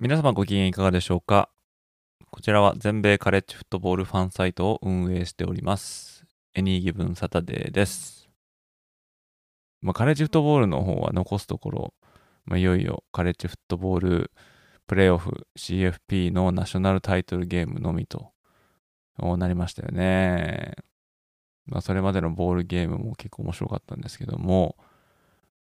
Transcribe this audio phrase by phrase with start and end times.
[0.00, 1.48] 皆様ご機嫌いかがでしょうか？
[2.30, 6.24] こちらは全米カレッジフットボールファンサイトを運営しております。
[6.54, 8.28] エニーギブンサタデーです、
[9.82, 11.94] まあ、カレッジフットボールの方は残すところ、
[12.44, 14.30] まあ、いよいよカレッジフットボール
[14.86, 18.30] プレーオフ CFP のナショナルタイトルゲームのみと
[19.18, 20.74] なりましたよね。
[21.66, 24.76] まあ、それまでのボールゲームも結構面白かったんですけども、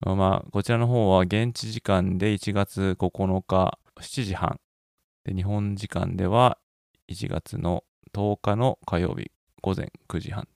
[0.01, 4.61] まあ、こちらの方は現地時間で1月9日7時半
[5.25, 6.59] で日本時間では
[7.11, 9.31] 1月の10日の火曜日
[9.63, 10.47] 午前9時半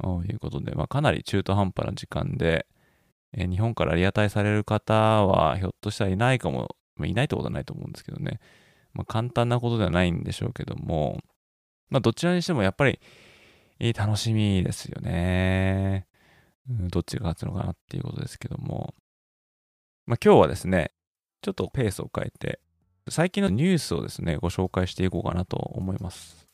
[0.00, 2.66] ということで、まあ、かなり中途半端な時間で、
[3.36, 8.40] え日本からリアタイされる方はひょっとしたらいないかもまあ、いないってことはないと思うんですけどね。
[8.92, 11.18] まあ、簡単なことではないんでしょうけども、
[11.88, 13.00] まあ、どちらにしてもやっぱり
[13.96, 16.06] 楽しみですよね。
[16.70, 18.94] うん、どっちが勝つのかなっていうことですけども。
[20.06, 20.92] まあ、今日はですね、
[21.44, 22.58] ちょっとペースを変えて、
[23.10, 26.46] 最近のニュースをですね、ご紹介していこうかなと思います。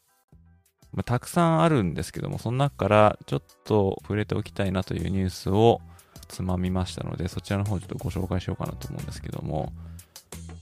[0.92, 5.80] まあ、たくさんあるんですけども、その中からちょっと触れておきたいなというニュースを
[6.26, 9.72] つまみましたので、そちらの方ちょっとご紹介しようかなと思うんですけども、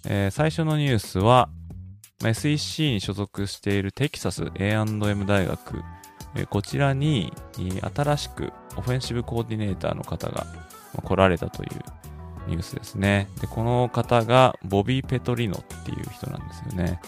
[0.05, 1.49] えー、最初のニュースは、
[2.21, 5.83] まあ、SEC に所属しているテキサス A&M 大学、
[6.35, 7.33] えー、こちらに
[7.95, 10.47] 新しくオフェンシブコーディネーターの方が
[11.03, 11.71] 来られたという
[12.49, 13.29] ニュースですね。
[13.41, 17.01] で、この方がボビー・ペトリノっていう人なんですよね。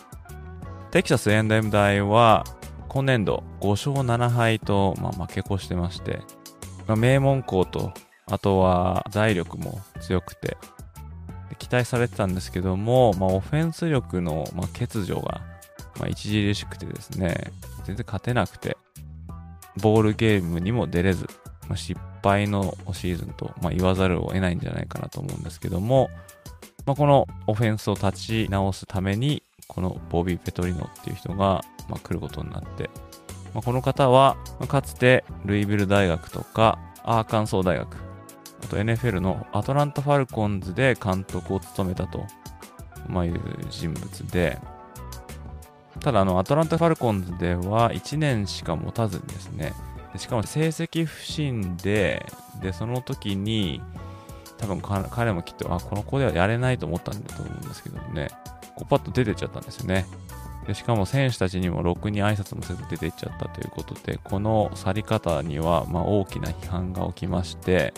[0.91, 2.45] テキサス A&M 大は
[2.89, 6.21] 今年度5勝7敗と、まあ、負け越してまして、
[6.87, 7.93] まあ、名門校と、
[8.27, 10.57] あとは財力も強くて、
[11.59, 15.41] 期待されてたんですけども、まあ、オフェンス力の、まあ、欠如が、
[15.99, 17.53] まあ、著しくてですね、
[17.85, 18.77] 全然勝てなくて、
[19.81, 21.29] ボールゲームにも出れず、
[21.69, 26.11] まあ、失敗のシーズンと、まあ、言わざるを得ないんじゃないかなと思うんですけども、
[26.87, 32.91] まあ、このオフェンスを立ち直すために、このボビー・ペトリノっていう人が、ま、来ることになって、
[33.55, 34.37] まあ、この方は、
[34.69, 37.97] かつてルイビル大学とかアーカンソー大学、
[38.63, 42.27] あと NFL のアトランタ・ファルコンズで監督を務めたと、
[43.09, 44.59] ま、いう人物で、
[46.01, 49.73] ただあの、アトランタ・ファルコンズでは1年しか持たずにですね、
[50.17, 52.27] しかも成績不振で、
[52.61, 53.81] で、その時に、
[54.59, 58.29] 多分彼もきっと、あ、この子ではやれないと思ったんだと思うんですけどね、
[58.75, 60.07] こうパッと出てっちゃったんですよね。
[60.67, 67.95] でしかも選手たちにもろくに挨拶もせず出ていっちゃったということで、この去り方には、ま、大きな批判が起きまして、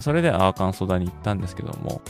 [0.00, 2.02] それでアーカンソー大に行ったんですけども、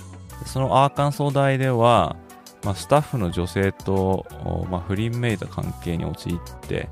[0.47, 2.17] そのアーカンソー大では、
[2.65, 4.27] まあ、スタッフの女性と、
[4.71, 6.89] まあ、不倫めいた関係に陥って、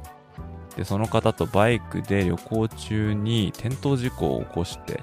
[0.76, 5.02] で、その方とバイクで旅行中に転倒事故を起こして、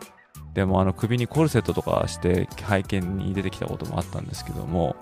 [0.54, 4.96] でもあの首にコルセットとかして拝見に出てきたこともあったんですけども、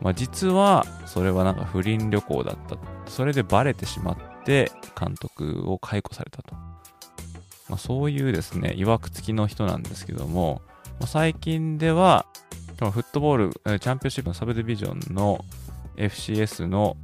[0.00, 2.76] まあ、実はそれはなんか不倫旅行だった。
[3.10, 6.54] それでバレてしまって監督を解雇されたと。
[7.68, 10.62] まあ、そういうですね、曰く付きの人なんですけども、
[11.00, 12.26] まあ、最近では、
[12.78, 15.44] フットボール、チャンピオンシップのサブディビジョンの
[15.96, 16.96] FCS の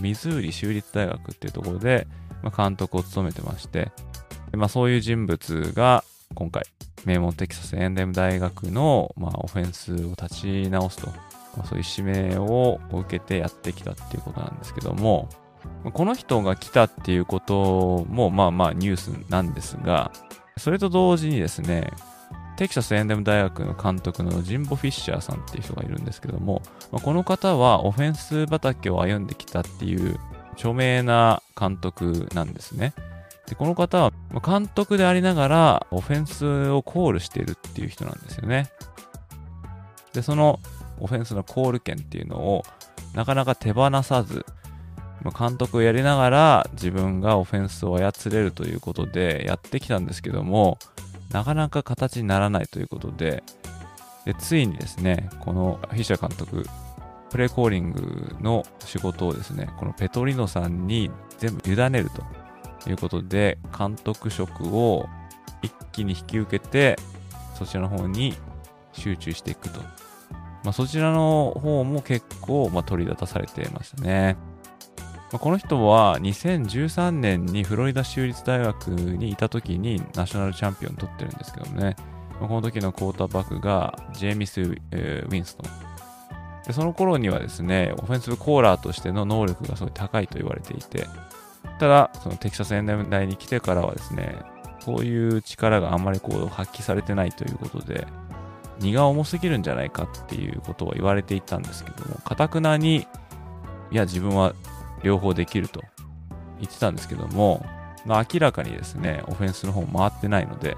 [0.00, 2.08] ミズーリ州立大学っていうところで、
[2.42, 3.90] まあ、監督を務めてまして、
[4.52, 6.64] まあ、そういう人物が今回、
[7.04, 11.08] 名門テキサス A&M 大学の、まあ、オフェンスを立ち直すと、
[11.56, 15.28] まあ、そういう指名を受けてやってきたっていうことなんですけども、
[15.92, 20.12] この人が来たっていうことも、まあまあニュースなんですが、
[20.56, 21.90] それと同時にですね、
[22.56, 30.18] テキサス A&M 大学の監督のジンボ・フィッシャーさんっていう人がいるんですけども、この方はオフェンス畑を歩んできたっていう
[30.60, 32.92] 著名な監督なんですね。
[33.48, 34.12] で、この方は
[34.44, 38.68] 監督でありながらオフェンスをコールしているっていう人なんですよね。
[40.12, 40.60] で、その
[41.00, 42.62] オフェンスのコール権っていうのを
[43.14, 44.44] なかなか手放さず、
[45.38, 50.78] 監督をやりながら自分がオフェンスを操れるということでやってきたんですけども、
[51.30, 53.42] なかなか形にならないということで、
[54.26, 56.66] でついにですね、このフィッシャー監督、
[57.30, 65.08] プレコーリングの仕事をですね、このペトリノさんに全部委ねるということで、監督職を
[65.62, 66.96] 一気に引き受けて、
[67.54, 68.34] そちらの方に
[68.92, 69.80] 集中していくと。
[70.62, 74.36] まあ、そちらの方も結構、まあ、取り立たされてましたね。
[75.32, 81.94] まあ、この人は2013年にフロリダ州立大学にいた時にナショナルチャンピオン取ってるんですけどもね、
[82.40, 85.89] まあ、この時のクォーターバックがジェイミス・ウィンストン。
[86.70, 91.06] でその頃にはですね、オフェンスブコーラーとしての能力がすごい高いと言われていて、
[91.80, 94.38] ただ、そのテキサス A&M 大に来てからはですね、
[94.78, 98.06] そういう力があんまりこう発揮されてないということで、
[98.78, 103.08] 荷が重すぎるんじゃないかっていうことは言われていたんですけども、かたくなに、
[103.90, 104.54] いや、自分は
[105.02, 105.82] 両方できると
[106.60, 107.66] 言ってたんですけども、
[108.06, 110.76] まあ、明らかにですね、オフェンスの方回ってないので、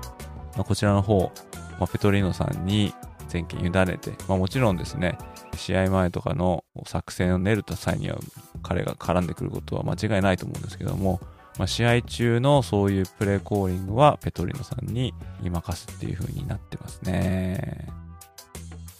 [0.56, 1.30] まあ、こちらの方、
[1.78, 2.94] まあ、ペトリーノさんに
[3.28, 5.18] 全権委ねて、まあ、もちろんですね、
[5.56, 8.18] 試合前とかの作戦を練る際には
[8.62, 11.20] 彼が絡んでくることは間違いないと思うんですけども、
[11.58, 17.88] まあ、試合中のそういうプレーコーリングはペトリノさんに任すっていう風になってますね。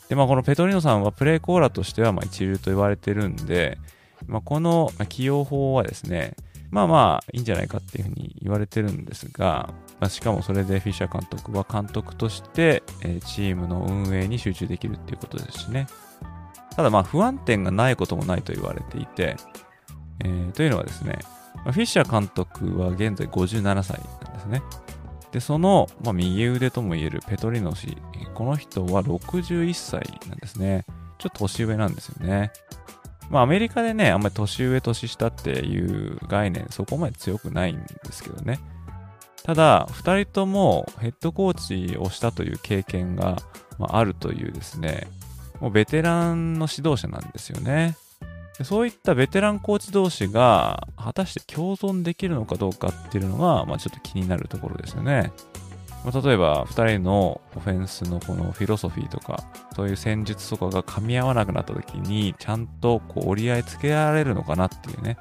[0.08, 3.78] で、まあこのペトリノさんはプレーコーラとしてはま一流と言われてるんで、
[4.26, 6.36] まあ、この起用法はですね、
[6.70, 12.82] まあまあいいんじゃないかっていうふうに言われてるんですが、まあ、しかもそれでフィッシャー監督は監督として、
[13.24, 15.86] チームの運営に集中できるっていうことですしね。
[16.76, 19.36] ただまあ不安点がないこともないと言われていて、
[20.20, 21.18] えー、というのはですね、
[21.64, 24.62] フィッシャー監督は現在57歳なんですね。
[25.30, 27.96] で、その、まあ、右腕ともいえるペトリノ氏、
[28.34, 30.84] この人は61歳なんですね。
[31.18, 32.52] ちょっと年上なんですよね。
[33.30, 38.58] まあアメリカでね、あんまり年上年下っていう概念そこまで強くないんですけどね。
[39.42, 43.36] ただ、2人ともヘッドコーチをしたという経験が、
[43.78, 45.08] まあ、あるというですね、
[45.62, 47.96] もうベテランの指導者なんですよね。
[48.64, 55.32] そういったベテランコーチ同士が果たして共存できるのかどうかっていうのが、まあ、ちょっと気になるところですよね。
[56.04, 59.44] まあ、例えば、2人のオフェンスのこのフィロソフィーとか、
[59.76, 65.16] そういう戦術とかが噛み合わなくなった時に、ちゃんとこう折り合いつけられるのかなっていうね。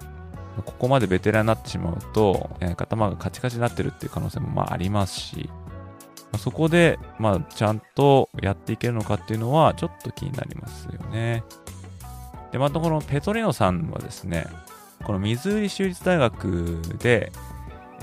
[0.66, 5.52] ここまでベテランになってしまうと、え、頭がカチカチになってるっていう可能性もまあありますし、
[6.38, 11.44] そこで、まあ、ちゃんとやっていけるのかっていうのは、ちょっと気になりますよね。
[12.52, 14.48] で、またこのペトリノさんはですね、
[15.04, 17.32] このミズーリ州立大学で、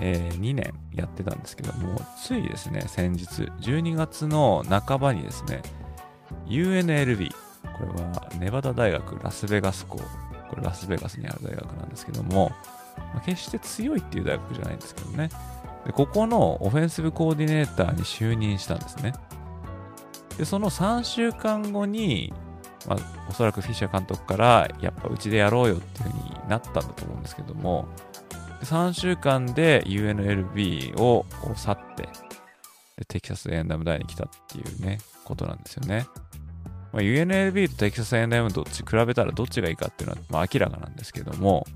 [0.01, 3.25] えー、2年やってたんですけども、ついですね、先日、
[3.61, 5.63] 12月の半ばにですね、
[6.47, 7.37] UNLV、こ
[7.97, 12.53] れはネバダ大学ラスベガス校、これラスベガスにある大学なんですけども、
[12.97, 15.31] まあ、決して強いっていう大学じゃないんですけどね、
[15.89, 19.15] でここのオフェンシブコーディネーターに就任したんですね。
[20.37, 22.35] で、その3週間後に、
[22.87, 27.89] まあ、おそらくフィッシャー監督から、やっぱうちでやろうよっていう風になったんだと思うんですけども、
[28.65, 31.25] 3週間で UNLB を
[31.57, 32.07] 去って、
[33.09, 36.07] テキサス A&M 大に来たっていうね、ことなんですよね。
[36.93, 41.67] まあ、UNLB とテキサス A&M どっち比べたらどっちがいいかっていうのは、まあ、明らかなんですけども、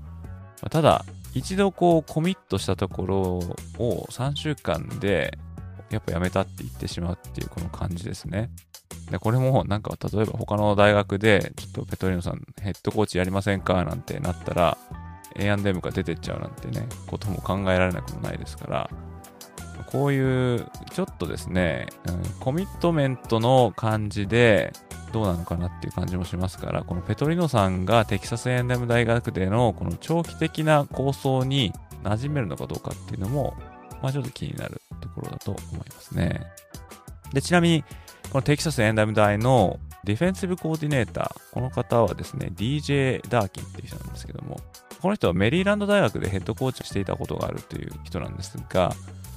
[0.61, 3.21] まあ、ただ、一度こうコミットしたところ
[3.79, 5.37] を3週間で
[5.89, 8.51] やっぱやめたって言ってしまうっていうこの感じですね。
[9.11, 13.83] でこれもなんか例えば他の大学でちょっとペトリノさんヘッドコーチやりませんか？
[13.83, 14.77] なんてなったら
[15.35, 18.89] A&M が出てっちゃうなんてね、ことも考えられなくもないですから、
[19.93, 24.73] こういうちょっとですね、うん、コミットメントの感じで
[25.13, 31.71] どうなのかなっていう感じもしますから、このペトリノさんがテキサス A&M 大学でのこの長期的な構想に
[32.03, 33.53] 馴染めるのかどうかっていうのも、
[34.01, 36.41] まあちょっと気になるところだと思いますね。
[37.31, 37.83] で、ちなみに、
[38.31, 44.59] このテキサス A&M 大のディフェンシブコーディネーター、この方はですね、DJ ダーキンっていう人なんですけども、
[44.99, 48.91] この人はメリーランド大学でヘッドコーチをしていたことがあるという人なんですが、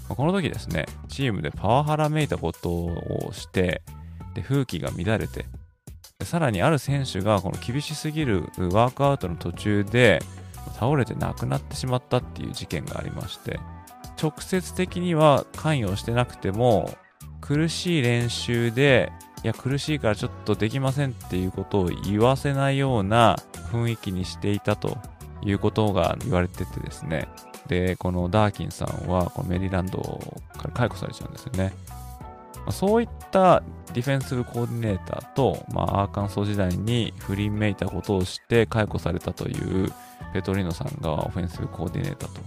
[0.08, 3.82] この時ですね、チームでパワハラめいたことをして、
[4.36, 5.46] で風紀が乱れて
[6.22, 10.20] さらにある選手がこの厳しすぎるワークアウトの途中で
[10.78, 13.58] 倒れて亡くなってしまったっていう事件がありまして
[14.22, 16.90] 直接的には関与してなくても
[17.40, 23.36] 苦しい練習でいや苦しいからちょっとできませんっていうことを言わせないような
[23.70, 24.98] 雰囲気にしていたと
[25.42, 27.28] いうことが言われててですね。
[27.68, 29.98] で、このダーキンさんはこのメリーランド
[30.56, 31.72] から解雇されちゃうんですよね。
[32.66, 33.62] ま、そういった
[33.94, 39.92] ディフェンスブコーディネーターと、まあ、アーカンソー時代に不倫めいたことをして解雇されたという
[40.32, 42.40] ペトリーノさんがオフェンスブコーディネーターと。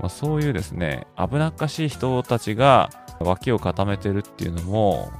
[0.00, 5.12] まあ、そういうですね、危なっかしい人たちが脇を固めてるっていうのも、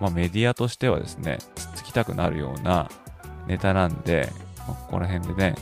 [0.00, 2.90] まあ、メディアとしてはですね、つつきたくなるような
[3.46, 5.54] ネタなんで、まあ、ここら辺でね、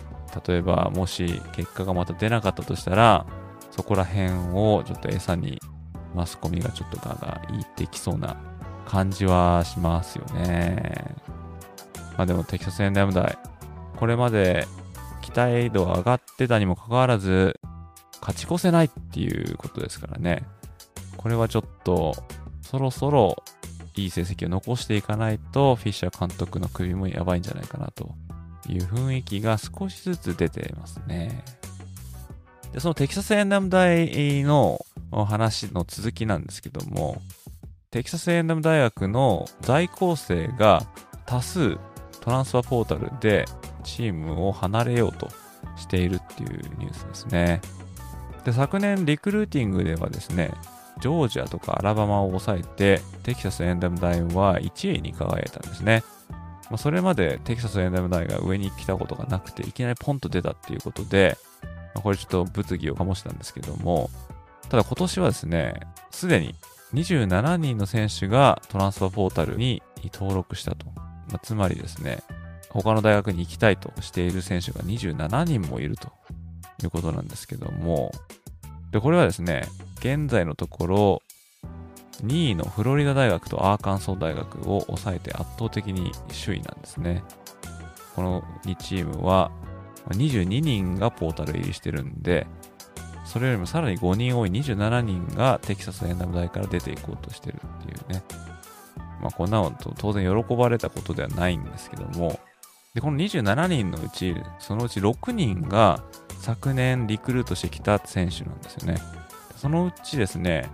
[0.46, 3.26] 例えばもし結果がまた出なかったとしたら、
[3.70, 5.60] そこら辺をちょっと餌に
[6.14, 8.36] マスコミがちょっとガガ言ってきそうな
[8.86, 11.14] 感じはしますよね。
[12.16, 13.38] まあでもテキサス A&M 大、
[13.96, 14.66] これまで
[15.22, 17.58] 期待度が上がってたにもかかわらず、
[18.20, 20.44] 勝ち越せないっていうことですからね。
[21.16, 22.14] これはちょっと、
[22.62, 23.42] そろそろ
[23.96, 28.14] いい成績を残していかないと、フィッシャー監督の首もやばいんじゃないかなと
[28.68, 31.44] いう雰囲気が少しずつ出ていますね。
[32.72, 37.20] で、そのテキサス A&M 大の話の続きなんですけども、
[37.90, 40.86] テキサス A&M 大学の在校生が
[41.26, 41.78] 多数
[42.20, 43.46] トランスファーポータルで
[43.82, 45.28] チームを離れようと
[45.76, 47.60] しているっていうニュースですね。
[48.44, 50.52] で、昨年リクルーティングではですね、
[51.00, 56.04] ジョージアとかアラバマを抑えて、テキサス A&M 大は1位に輝いたんですね。
[56.70, 61.36] まあ、それまでテキサス A&M 大が上に来たことがなくて、いきなりポンと出たっていうことで、
[61.94, 64.08] まあ、これちょっと物議を醸したんですけども、
[64.68, 66.54] ただ今年はですね、すでに
[66.94, 70.86] 27人の選手がトランスファーポータルに登録したと。
[70.86, 72.22] まあ、つまりですね、
[72.68, 76.08] 他の大学に行きたいとしている選手が27人もいると
[76.82, 78.12] いうことなんですけども、
[78.92, 81.22] で、これはですね、現在のところ、
[82.24, 86.12] 2位のフロリダ大学とアーカンソー大学を抑えて圧倒的に
[86.44, 87.22] 首位なんですね。
[88.14, 89.50] この2チームは
[90.08, 92.46] 22人がポータル入りしてるんで、
[93.24, 98.22] それよりもさらに5人多い27人がテキサス A&M 大から出ていこうとしてるっていうね。
[99.20, 102.40] まあこんなのと当然喜ばれたことではないんですけども、
[102.94, 106.02] で、この27人のうち、そのうち6人が
[106.40, 109.00] 昨年リクルートしてきた選手なんですよね。
[109.56, 110.68] そのうちですね、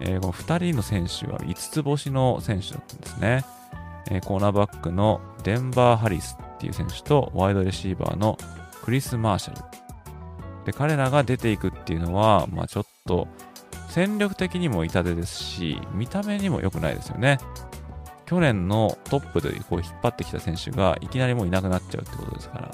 [0.00, 3.44] えー、この2人の選手は5つ星の選手だったんですね。
[4.10, 8.36] えー、コーナーバックのデンバー・ハリスっていう選手とワイドレシーバーの
[8.84, 9.62] クリス・マーシャル。
[10.64, 13.28] で、彼らが出ていくっていうのは、まあちょっと
[13.88, 17.38] 戦力的にも痛手ですし、見た目にも良くないですよね。
[18.26, 22.68] 去年のトップでこう引っ張ってきた選手がいきなりもういなくなっちゃうってことですから、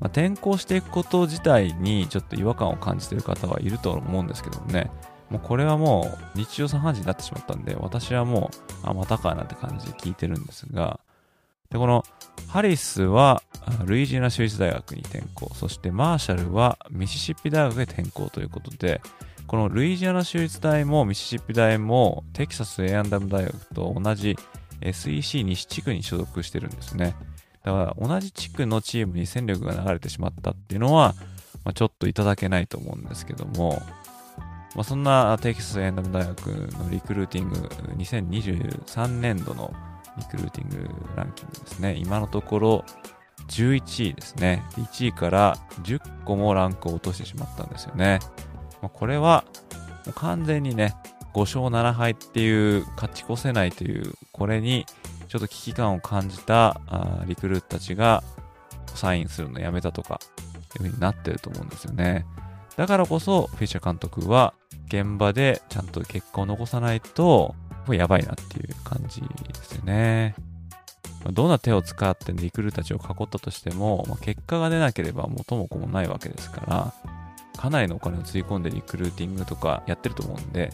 [0.00, 4.90] まあ、転校していくこと自体にちょっと違和感を感じてる方はいると思うんですけどもね、
[5.30, 8.50] もうこれはもう日常茶飯事になってしまったんで、私はも
[8.84, 11.00] う、あ、またかなんて感じで聞いてるんですが、
[11.70, 12.04] で、この
[12.48, 13.42] ハリスは
[13.84, 19.00] ルイジーナ州立大学に転校、そしてマーシャルはミシシッピ大学へ転校ということで、
[19.46, 24.36] このルイジアナ州立大もミシシッピ大もテキサス A&M 大学と同じ
[24.80, 27.16] SEC 西地区に所属してるんですね。
[27.64, 31.14] だから同じ地区のチームに戦力が流れてしまったっていうのは、
[31.64, 33.82] まあ、ちょっといただけないと思うんですけども、
[34.76, 37.56] まあ、そんなテキサス A&M 大学のリクルーティング
[37.96, 39.72] 2023年度の
[40.18, 41.94] リクルーティングランキングですね。
[41.96, 42.84] 今のところ
[43.48, 44.62] 11位ですね。
[44.72, 48.18] 1位から10個もランクを落としてしまったんですよね。
[48.82, 49.44] まあ、これは
[50.14, 50.94] 完全にね、
[51.32, 54.84] 5勝7敗っていう勝ち越せないという、これに
[55.28, 58.22] ちょっと危機感を感じたあリクルートたちが
[58.94, 60.20] サインするのやめたとか、
[60.74, 62.26] いう風になってると思うんですよね。
[62.76, 64.54] だからこそ、フィッシャー監督は
[64.88, 67.54] 現場でちゃんと結果を残さないと、
[67.88, 69.28] やばいなっていう感じで
[69.62, 70.34] すよね。
[71.32, 76.92] どんな手を使ってリクルーたちを囲ったとしても、まあ、結果が出なければ元も子もないわけですから、
[77.56, 80.72] かなりのお金をつぎ込んでリクルーティングとかやってると思うんで、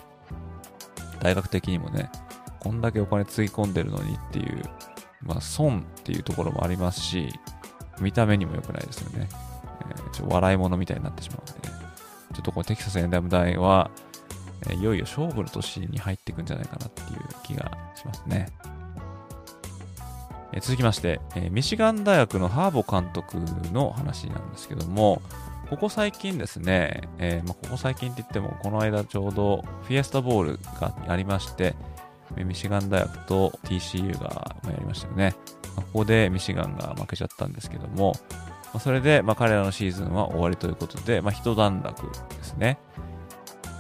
[1.21, 2.11] 大学的にもね、
[2.61, 4.63] こんだけお金つぎ込んでるのにっていう、
[5.23, 7.29] まあ損っていうところもありますし、
[8.01, 9.29] 見た目にも良くないですよね。
[9.91, 11.82] えー、ちょ笑い物みたいになってしまうんで、
[12.33, 13.91] ちょっとこのテキサス A&M 大は、
[14.71, 17.09] え、いよいよ勝負の年に入っていくんじゃないかなっていう
[17.43, 18.49] 気がしますね。
[20.53, 23.39] え、続きまして、えミシガン大学のハーボ監督
[23.73, 25.23] の話なんですけども、
[25.71, 31.75] ここ最近ですね、えー、ま、ここ最近って言っても、この間ちょうどフィエスタボールがありまして、
[32.37, 35.35] ミシガン大学と TCU がやりましたよね。
[35.75, 38.15] ここでミシガンが負けちゃったんですけども、
[38.73, 42.79] まあ、それで、ま彼らのシーズンは終わりということで、まあ、一段落ですね。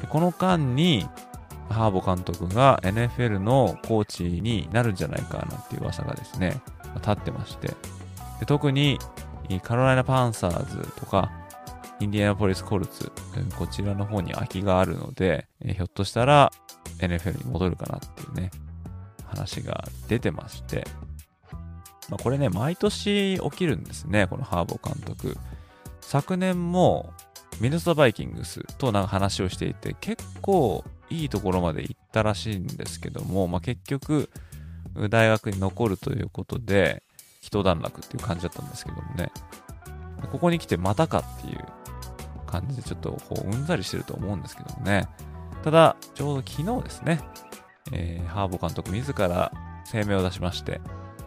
[0.08, 1.08] この間に、
[1.70, 6.60] ハーボ監督が NFL のコーチになるんじゃないかなっていう噂がですね、
[6.96, 7.68] 立ってまして、
[8.40, 8.98] で特に
[9.62, 11.32] カロライナ・パンサーズとか、
[12.00, 13.10] インディアナポリス・コルツ、
[13.56, 16.52] こちらの方に空きがあるので、ひょっとしたら
[16.98, 18.50] NFL に戻るかなっていうね、
[19.26, 20.84] 話が出てまして、
[22.08, 25.36] まあ、これね、毎年起きるんですね、このハーボー監督。
[26.00, 27.12] 昨年も
[27.60, 34.30] ミネソタバイキングスとなんか話をしていて、結構いいところまで行ったらしいんですけども、まあ、結局、
[35.10, 37.02] 大学に残るということで、
[37.40, 39.30] 一段落っていう感じだったんですけどもね、
[40.30, 41.58] ここに来てまたかっていう
[42.46, 45.08] 感じでちょっとこううんざりしてると思うんですけどもね。
[45.62, 47.20] ただ、ちょうど昨日ですね、
[47.92, 49.52] えー、ハーボ監督自ら
[49.90, 50.80] 声明を出しまして、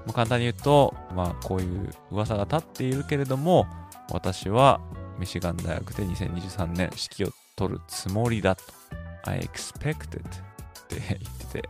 [0.06, 3.68] まあ、簡単に言うと、まあ、こういう噂が立っているけれども、
[4.12, 4.80] 私は
[5.18, 8.64] ミシガン大学で2023年指揮を取るつもりだと。
[9.24, 10.20] I expected って
[10.90, 11.70] 言ってて、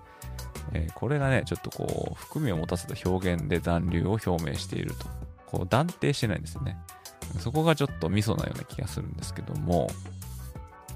[0.74, 5.26] えー、これがね、ちょっとこう、含みを持たせた表現で残留を表明していると。
[5.46, 6.78] こう断定してないんですよね。
[7.40, 9.90] そこがちょっとミソなような気がするんですけども、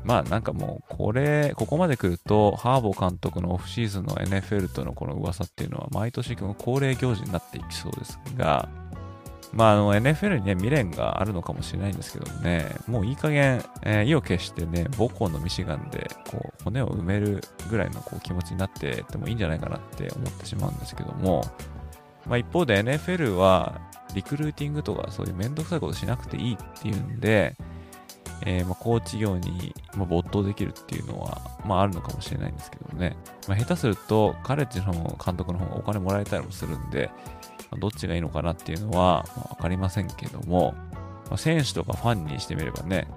[0.04, 8.70] まあなんかもうこれ、ここまで来ると、ハーボ監督のオフシーズンの NFL とのこの噂っていうのは毎年恒例行事になっていきそうですが、
[9.52, 21.44] まあ、あの NFL にね、未練があるのかもしれないんですけどね、もういい加減、えー、意を決してね、母校のミシガンでこう骨を埋めるぐらいのこう気持ちになってってもいいんじゃないかなって思ってしまうんですけども、
[22.28, 23.82] まあ、一方で NFL は
[24.14, 27.56] リクルーティングとかそういうめんどくさいことしなくていいっていうんで、
[28.46, 33.16] えー、まあコーチ業に、ま没頭できるっていうのは、まあ、あるのかもしれないんですけどね、
[33.48, 37.10] まあ、下手するとカレッジの監督の方がお金もらえたりもするんで、
[37.72, 40.74] まどっちがいいのかなっていうのは、ま、分かりませんけども、
[41.30, 43.08] まあ、選手とかファンにしてみればね、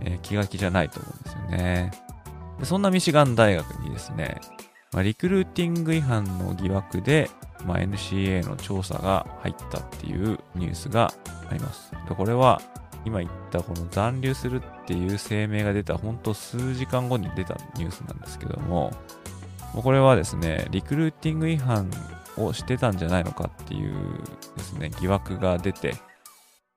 [0.00, 1.90] えー、気が気じゃないと思うんですよね。
[2.58, 4.40] でそんなミシガン大学にですね、
[4.92, 7.30] まあ、リクルーティング違反の疑惑で、
[7.64, 11.12] まあ、NCA の調査が入ったっていうニュースが
[11.48, 11.92] あります。
[12.08, 12.60] でこれは
[13.04, 18.92] 今言ったこの残留するっていう声明が出た本当数時間後に出たニュースなんですけども、
[19.74, 21.90] これはですね、リクルーティング違反
[22.36, 23.94] をしてたんじゃないのかっていう
[24.56, 25.94] ですね、疑惑が出て、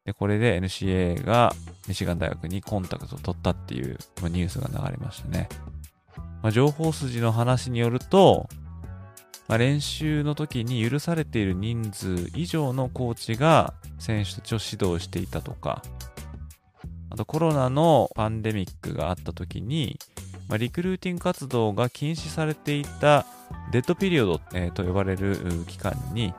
[0.06, 1.54] で、これで NCA が
[1.88, 5.50] ミシガン大学にコンタクトを取ったっていうニュースが流れましたね。
[6.42, 8.48] まあ、情報筋の話によると、
[9.48, 15.82] まあ、練習の時に許されている人数以上のコーチが選手たちを指導していたとか、
[17.16, 19.98] あとコロナのパンデミックがあった時に、
[20.50, 23.26] まあ、リクルーティング活動が禁止されていた
[23.72, 26.34] デッドピリオド、えー、と呼ばれる期間に、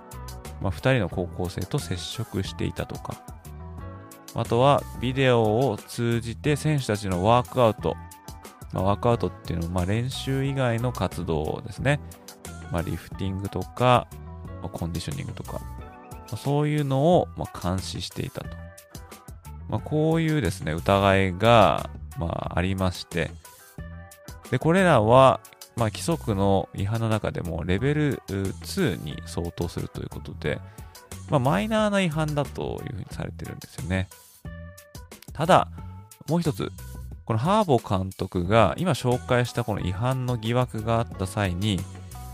[0.61, 3.17] まあ、2人の高校生と接触していたとか、
[4.35, 7.97] あとはビデオを通じて選手たちのワークアウト、
[8.75, 12.01] まあ、ワークアウトっていうのはまあ練習以外の活動ですね。
[12.71, 14.09] まあ、リフティングとか、
[14.61, 15.53] まあ、コンディショニングとか、
[16.11, 18.66] まあ、そういうのをまあ監視していたと。
[19.69, 23.31] まあ、こういうですね、疑いが、まあ、ありまして、
[24.51, 25.41] で、これらは、
[25.77, 30.61] まあ、規則の違反の中でもレベル2に相当するということで、
[31.29, 34.09] まあ、マイナーな違反だというふうにされてるんですよね。
[35.33, 35.69] ただ、
[36.29, 36.71] もう一つ、
[37.25, 41.81] このハーボ監督が今紹介したこの違反の疑惑があった際に、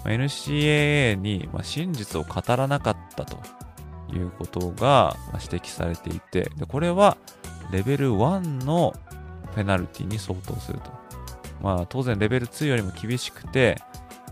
[0.05, 3.38] NCAA に真実を語らなかったと
[4.16, 7.16] いうことが指摘されていて、でこれは
[7.70, 8.94] レベル1の
[9.55, 10.90] ペナルティに相当すると。
[11.62, 13.79] まあ、当然レベル2よりも厳しくて、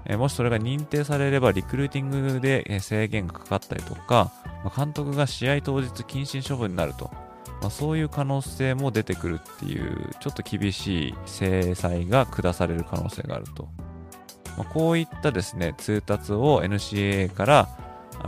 [0.05, 4.33] えもしそれが認定されればリクルーティングで制限がかかったりとか、
[4.65, 7.11] ま、監督が試合当日謹慎処分になると、
[7.61, 13.69] まあ、そういう可能性も出てくるっていうちょっと厳しい制裁が下される可能性があると、
[14.57, 17.69] まあ、こういったですね通達を NCAA から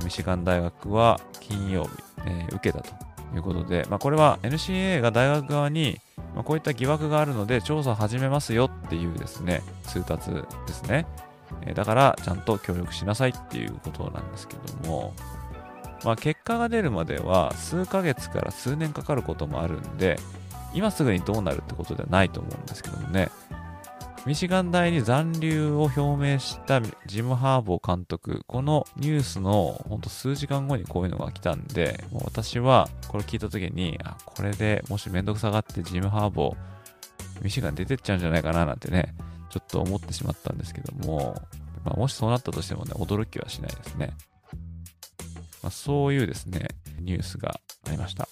[0.04, 1.90] ミシガン大学は金曜日、
[2.26, 2.92] えー、受けたと
[3.34, 5.98] いうことで、まあ、これは NCA が大学側に
[6.34, 11.06] まあ、こういった疑惑があるので調査始めますよっていうですね、通達ですね。
[11.66, 15.14] えだからちゃんと協力しなさいっていうことなんですけども、
[16.04, 20.18] まあ、結果が出るまでは数ヶ月から数年かかることもあるんで、
[20.74, 23.30] 今すぐにどうなるってことではないと思うんですけどもね、
[24.24, 39.12] ミシガン大に残留を表明したジム・ハーボー監督、このニュースのほんと数時間後にこういうのが来たんで、もう私はこれ聞いた時に、あ、これでもしめんどくさがってジム・ハーボー、ミシガン出てっちゃうんじゃないかななんてね、
[39.50, 41.34] ちょっと思ってしまったんですけども、
[41.84, 44.12] まあ、もしそうなったとしてもね、驚きはしないですね。
[45.64, 46.68] まあ、そういうですね、
[47.00, 48.28] ニュースがありました。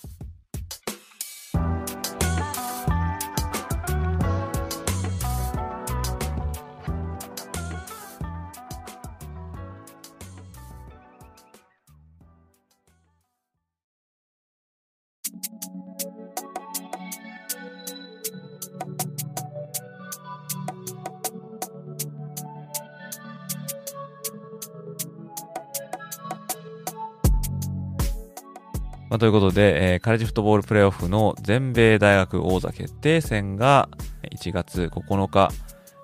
[29.11, 33.89] まあ、ということで、えー、カレッジフットボールプレーオフの全米大学王座決定戦が
[34.23, 35.51] 1月9日、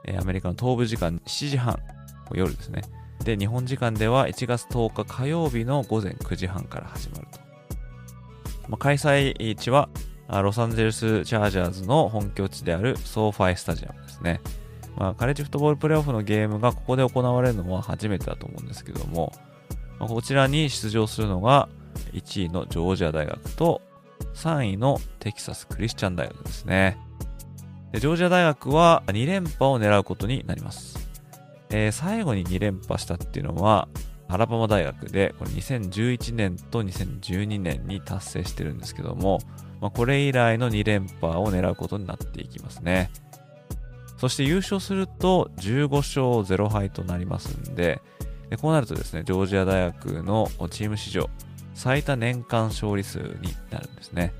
[0.05, 1.79] えー、アメリカの東部時間7時半、
[2.33, 2.83] 夜ですね。
[3.23, 7.39] で、日本時間では1月10日火曜日の午前9時半から始まると。
[8.69, 9.89] まあ、開催地は
[10.29, 14.41] ロサンゼルスチャージャーズの本拠地であるソーファイスタジアムですね。
[14.97, 19.33] まあ、カレッジフットボールプレーオフのゲームがここで行われるのは初めてだと思うんですけども、
[20.01, 21.69] まあ、こちらに出場するのが
[22.13, 23.83] 1位のジョージア大学と
[24.35, 26.99] 3位のテキサスクリスチャン大学ですね。
[27.95, 31.09] ジョージア大学は2連覇を狙うことになります。
[31.71, 33.89] えー、最後に2連覇したっていうのは、
[34.29, 39.39] アラバマ大学で、これ2011年と2012年に達成してるんですけども、
[39.81, 43.11] まあ、これ以来の2連覇を狙うことになっていきますね。
[44.19, 48.01] そして優勝すると15勝0敗となりますんで、
[48.51, 51.29] でこうなるとですね、ジョージア大学のチーム史上
[51.77, 54.33] 最多年間勝利数になるんですね。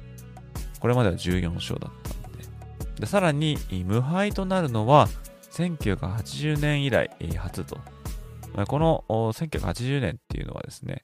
[0.81, 2.45] これまでは14勝だったんで。
[3.01, 5.07] で、さらに無敗となるのは
[5.53, 7.79] 1980年以来初と。
[8.67, 11.03] この1980年っていうのはですね、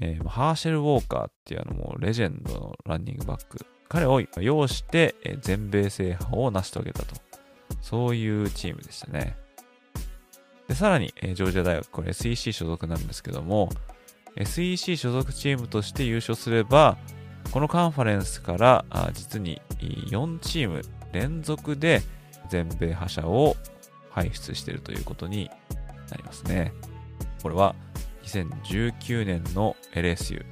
[0.00, 3.58] えー、ハーシェル・ウォーカーっていうあのもうレジェンドのランニングバック、
[3.88, 7.14] 彼を擁して全米制覇を成し遂げたと。
[7.82, 9.36] そういうチームでしたね。
[10.68, 13.68] で、さらに、え、ジョージア大学、これ SEC 所属なんですけども、
[14.36, 16.98] SEC 所属チームとして優勝すれば、
[17.52, 22.02] このカンファレンスから実に4チーム連続で
[22.50, 23.56] 全米覇者を
[24.10, 25.50] 輩出しているということに
[26.10, 26.72] なりますね。
[27.42, 27.74] これは
[28.24, 30.44] 2019年の LSU、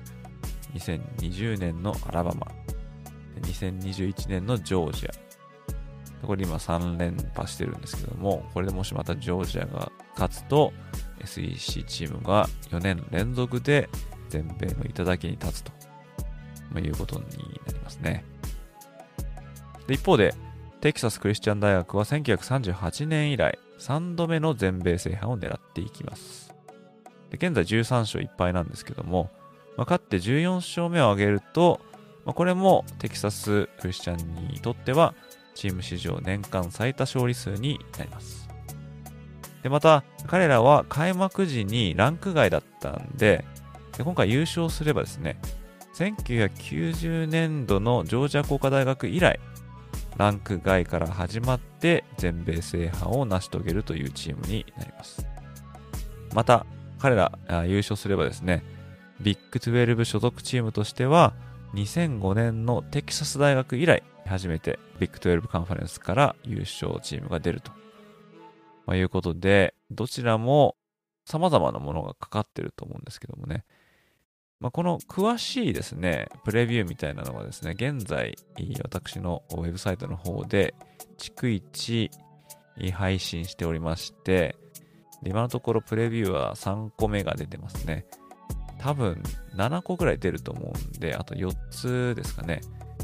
[0.75, 2.47] 2020年のアラバマ、
[3.43, 10.73] 2021年のジョージア、これ今3連覇してるんですけども、これでもしまたジョージアが勝つと、
[11.21, 13.89] SEC チームが4年連続で
[14.29, 15.73] 全米の頂に立つと、
[16.73, 17.25] まいうことに
[17.67, 18.25] なりますね。
[19.87, 20.35] で一方で、
[20.81, 26.55] テキサス・クリスチャン大学は1938年以来3度目の全米制覇を狙っていきます。
[27.31, 29.31] で現在13勝1敗なんですけども、
[29.77, 31.81] まあ、勝って14勝目を挙げると、
[32.25, 35.15] まあ、これもテキサス・クリスチャンにとっては
[35.55, 38.44] チーム史上年間最多勝利数になります。
[39.65, 43.47] で、また、彼らは開幕時にランク外だったんで、
[43.97, 45.39] で今回優勝すればですね、
[45.97, 49.41] 1990年度のジョージア工科大学以来、
[50.19, 55.27] ランク外から始まって全米制覇を成し遂げるというチームになります。
[56.35, 56.67] また、
[56.99, 57.33] 彼ら
[57.67, 58.63] 優勝すればですね、
[59.23, 61.33] ビッグ12所属チームとしては、
[61.73, 67.73] 2005年のテキサス大学以来、初めてビッグ12カンファレンスから優勝チームが出ると、
[68.87, 70.77] まあ、いうことで、どちらも
[71.25, 73.65] 様々なものがかかってると思うんですけどもね。
[74.61, 78.37] まあ、この詳しいですね、プレビューみたいなのがですね、現在、
[78.83, 80.75] 私のウェブサイトの方で、
[81.19, 82.11] 逐一
[82.93, 84.57] 配信しておりまして、
[85.25, 88.07] 今のところプレビューは3個目が出てますね。
[88.79, 89.23] 多分
[89.57, 92.61] 7個ぐらい出ると思うんで、あと4つですかね。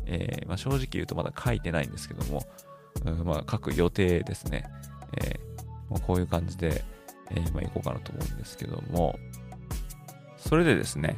[0.07, 2.43] えー、まあ、正直言うとまだ書いてないんですけども、
[3.05, 4.65] うんまあ、書く予定ですね。
[5.17, 5.50] えー
[5.91, 6.85] まあ、こういう感じで、
[7.31, 9.19] えー、まあ、いこうかなと思うんですけども、
[10.37, 11.17] それでですね、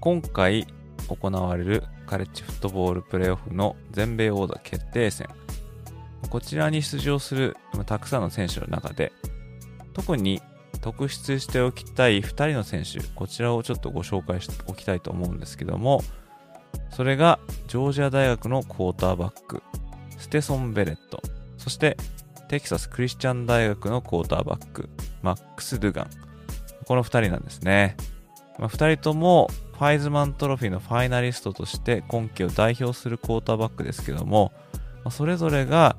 [0.00, 0.66] 今回
[1.08, 5.28] 行われるカレッジフットボールプレーオフの全米王座決定戦、
[6.30, 9.12] こちらに出場するたくさんの選手の中で、
[9.94, 10.42] 特に
[10.80, 16.02] 特筆しておきたい2人の選手、こちらをちょっとご紹介しておきたいと思うんですけども、
[16.90, 19.62] それがジョージア大学のクォーターバック、
[20.18, 21.22] ステソン・ベレット、
[21.56, 21.96] そして
[22.48, 24.88] テキサス・クリスチャン大学のクォーターバック、
[25.22, 26.10] マックス・ドゥガン。
[26.86, 27.94] この2人なんですね。
[28.58, 35.96] まあ、2人ともファイズマントロフィーのファイナリストとして今季を代表するクォーターバックですけども、まあ、それぞれが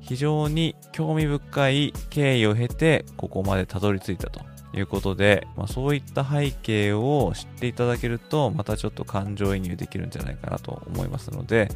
[0.00, 4.40] 非常に興味深い経緯を経てここまでたどり着いたと
[4.76, 11.68] いうことで、まあ、そういった背景を知っていただけると、またちょっと感情移入できるんじゃないかなと思いますので、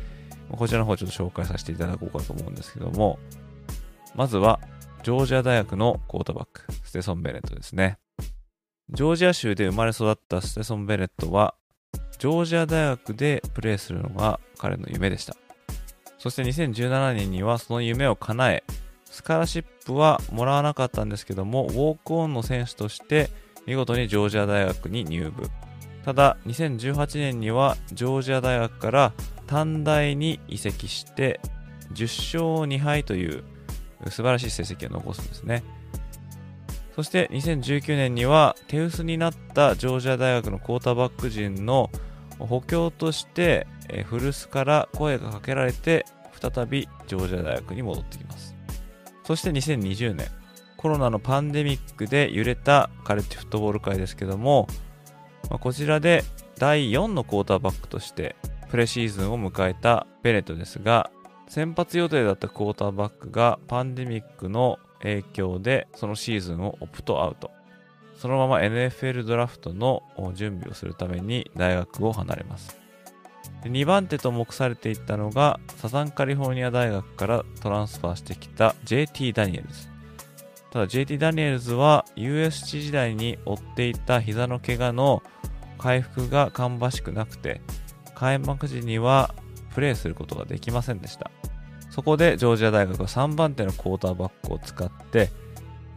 [0.51, 3.21] こちらの方ちょっと紹介させていただこうかと思うんですけども、
[4.15, 4.61] まずは、
[5.03, 7.99] ジョージア大学のコートバック、ステソン・ベネットですね。
[8.91, 11.55] ジョージア州で生まれ育ったステソン・ベネットは、
[12.19, 15.37] ジョージア大学でプレーするのが彼の夢でした。
[16.19, 18.65] そして2017年にはその夢を叶え、
[19.05, 23.31] スカラシップはもらわなかったんですけども、ウォークオンの選手として
[23.67, 25.49] 見事にジョージア大学に入部。
[26.05, 29.13] ただ、2018年にはジョージア大学から
[29.47, 31.41] 短大に移籍して、
[31.93, 33.45] 10勝2敗という
[34.07, 35.63] 素晴らしい成績を残すんですね。
[36.95, 41.91] そして2019年には手薄になったジョージア大学のクォーターバック陣の
[42.39, 43.67] 補強として
[44.07, 46.07] 古巣から声がかけられて
[46.41, 48.55] 再びジョージア大学に戻ってきます。
[49.25, 50.27] そして2020年、
[50.77, 54.67] コロナのパンデミックで揺れたカレッジフットボール界ですけども、
[55.61, 56.25] こちらで
[56.59, 58.37] 第4のクォーターバックとして
[58.71, 61.11] プレシーズンを迎えたベネットですが、
[61.49, 67.51] 先発予定だったクォーターバックがパンデミックの影響でそのシーズンをオプトアウト。
[68.17, 70.03] そのまま NFL ドラフトの
[70.35, 72.77] 準備をするために大学を離れます。
[73.63, 79.89] 2番手と目されていったのがサザンカリフォルニア大学からトランスファーしてきた JT ダニエルズ。
[80.71, 85.23] ただ JT ダニエルズは USC 時代に負っていた膝の怪我の
[85.79, 87.63] 回復が芳しくなくて
[88.15, 89.35] 開幕時には
[89.79, 91.31] プレーすることができませんでした。
[91.89, 95.31] そこでジョージア大学は3番手のクォーターバックを使って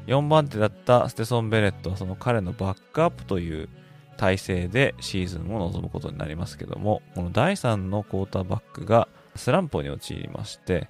[0.05, 3.69] 4番手だったステソン・ベレットはその彼のバックアップという
[4.17, 10.87] 体制でシーズンを臨むことになりますけどもこの第3のクォーターバックがスランプに陥りまして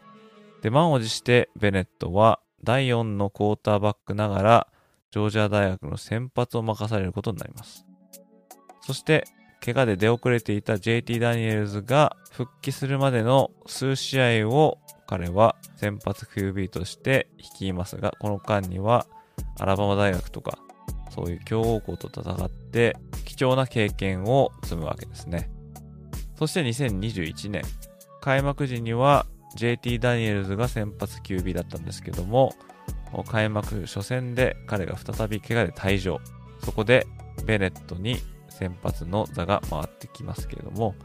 [0.62, 4.68] で満を持してベネットは第4のクォーターバックながら
[5.12, 7.86] ジョージア大学の先発を任されることになります
[8.82, 9.26] そして
[9.64, 19.06] 怪我で出遅れていた JT ダニエルズが復帰するまでの数試合を彼は先発 QB として率いますが、この間には
[19.60, 20.58] アラバマ大学とか
[21.12, 25.52] そういう強豪校と戦って貴重な経験を積むわけですね。
[26.40, 27.62] そして2021年、
[28.20, 32.56] 開幕時には JT ダニエルズが先発 QB だったんですけども、
[33.28, 36.20] 開幕初戦で彼が再び怪我で退場。
[36.64, 37.06] そこで
[37.46, 38.18] ベネットに
[38.52, 40.96] 先発の座が回ってきますけれども、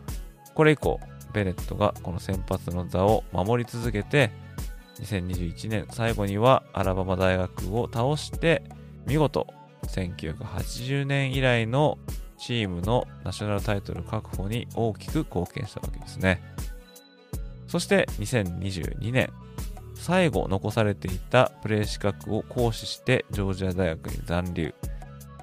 [0.54, 1.00] これ以降、
[1.32, 4.30] ベネットがこの先発の座を守り続けて、
[5.00, 8.62] 2021年最後にはアラバマ大学を倒して、
[9.06, 9.46] 見事
[9.82, 11.98] 1980年以来の
[12.38, 16.42] チームのナショナルタイトル確保に大きく貢献したわけですね。
[17.66, 19.30] そして2022年、
[19.94, 24.74] 最後残されていたプレー資格を行使してジョージア大学に残留。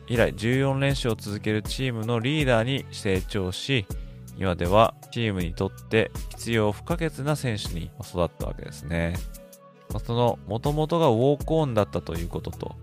[0.08, 3.86] 以来14連勝を続けるチームのリーダーに成長し、
[4.38, 9.16] 今ではチームにとって必要不可欠な選手に育ったわけですね。
[10.06, 12.76] その元々がウォークオンだったということと、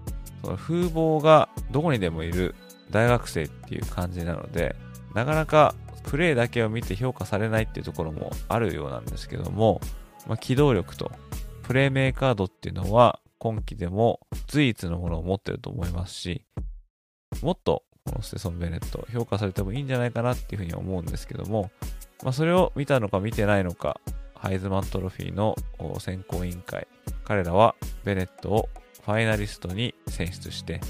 [0.42, 2.54] その風貌がどこにでもいる
[2.90, 4.76] 大学生っていう感じなので、
[5.14, 9.80] なかなかプレーだけを見て評価されないっていうところもあるようなんですけども、
[10.26, 11.10] まあ、機動力と
[11.62, 16.44] プレーメーカードっていうのは今季でも随一のものを持ってると思いますし、
[17.42, 21.70] もっとこのステソン・ベネット評価されてもいいんじゃないかなっていうふうに思うんですけども、
[22.22, 24.00] まあ、それを見たのか見てないのか、
[24.34, 25.54] ハイズマントロフィーの
[25.98, 26.86] 選考委員会、
[27.24, 28.68] 彼らはベネットを
[29.04, 30.80] ファイナリストに選出して、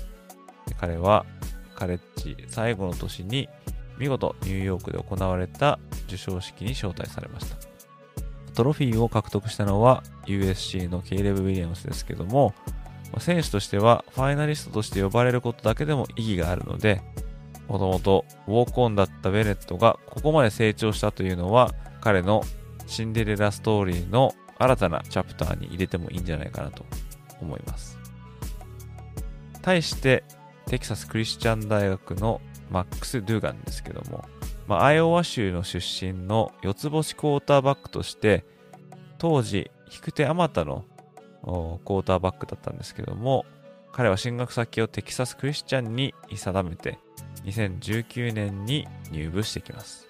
[0.78, 1.26] 彼は
[1.74, 3.48] カレッジ最後の年に
[3.98, 7.56] 見事ニューヨークで行われた授賞式に招待されました。
[8.54, 12.54] トロフィーを獲得したのは USC のケイレブ・ウィリアムスですけども、
[13.18, 17.02] 選手としてはファイナリストとして呼ばれることだけでも意義があるので、
[17.66, 22.42] もともとウォークオンだったベネットがここまで成長したというのは彼の
[22.86, 26.84] シンデレラストーリーの新たなチャプターに入れてもいいんじゃないかなと
[27.40, 27.98] 思います。
[29.62, 30.24] 対して
[30.66, 34.24] テキサスクリスチャン大学のマックス・ドゥーガンですけども、
[34.66, 38.44] まあ、アイオワ州の出身の四つ星クォーターバックとして
[39.18, 40.84] 当時引く手あまたの
[41.42, 43.44] クォーターバックだったんですけども、
[43.92, 46.98] 彼は進学先をテキサスクリスチャンに定めて、
[47.44, 50.06] 2019年に入部してきます。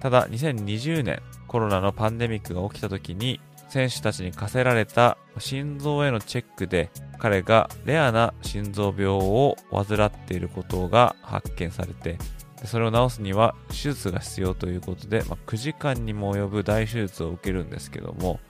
[0.00, 12.18] ただ、2020年、コロナのパンデミックが起きた時に、選手たちに課せられた心臓へのチェックで、彼がレアな心臓病を患っていることが発見されて、
[12.64, 18.40] それを治すには手術が必要ということで、まあ、9時間にも及ぶ大手術を受けるんですけども、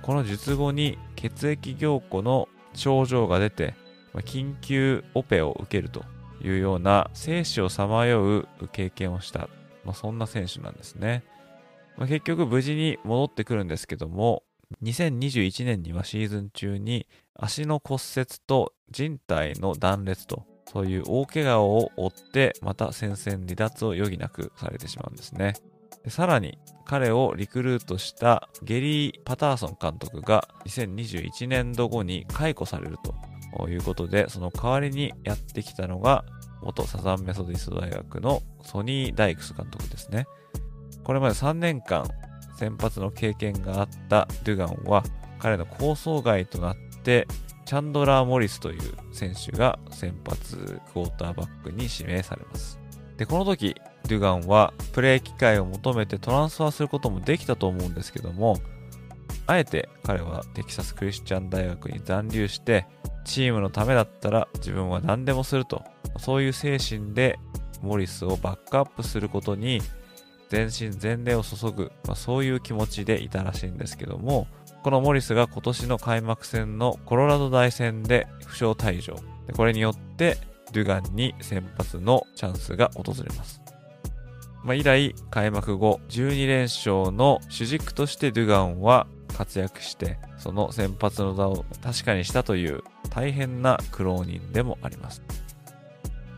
[0.00, 3.74] この術後に血液凝固の症状が出て、
[4.14, 6.04] 緊急オペを受けると
[6.42, 9.48] いうような生死をさまよう経験をした、
[9.84, 11.24] まあ、そんな選手なんですね。
[11.96, 14.42] まあ、結局無事に戻ってくるんですけども、
[14.82, 25.54] 2021年にはシーズン中に足の骨折と人体の断裂と、そういう大怪我を負ってまた戦線離脱を余儀なくされてしまうんですね。
[26.08, 32.98] さらに彼をリクルートしたゲリー・パターソン監督が2021年度後に解雇される
[33.52, 36.24] ということで、その代わりにやってきたのが
[36.62, 40.26] 元サザンメソディスト大学のソニー・ダイクス監督ですね。
[41.02, 42.08] これまで3年間
[42.56, 45.02] 先発の経験があったドゥガンは
[45.38, 47.28] 彼の構想外となって
[47.64, 48.80] チャンドラー・モリスという
[49.12, 52.78] 選手が先発クォーターバックに指名されます。
[53.16, 53.74] で、この時、
[54.06, 58.56] デュガンはプレー機会を求めてトランスファーすることもできたと思うんですけども、
[59.46, 62.86] あえて彼はテキサスクリスチャン大学に残留して、
[63.24, 65.84] チームのためだったら自分は何でもすると、
[66.18, 67.38] そういう精神で
[67.82, 69.80] モリスをバックアップすることに
[70.48, 74.46] 全身全霊を注ぐ、まあ、そういう気持ちでいたらしいんですけども、
[74.82, 79.16] このモリスが今年の開幕戦のコロラド大戦で負傷退場。
[79.56, 80.38] これによって
[80.72, 83.65] ドゥガンに先発のチャンスが訪れます。
[84.66, 89.06] まあ、以来、開幕後12連勝の主軸としてドゥガンは
[89.38, 95.22] 活躍して、その先発の座を確かにしたという大変な苦労人でもあります。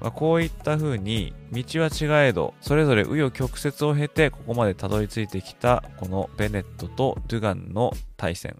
[0.01, 8.59] まあ、こういった風に道は違えどそれぞれ紆余曲折を経てここまでたどり着いてきたこのベネットとドゥガンの対戦、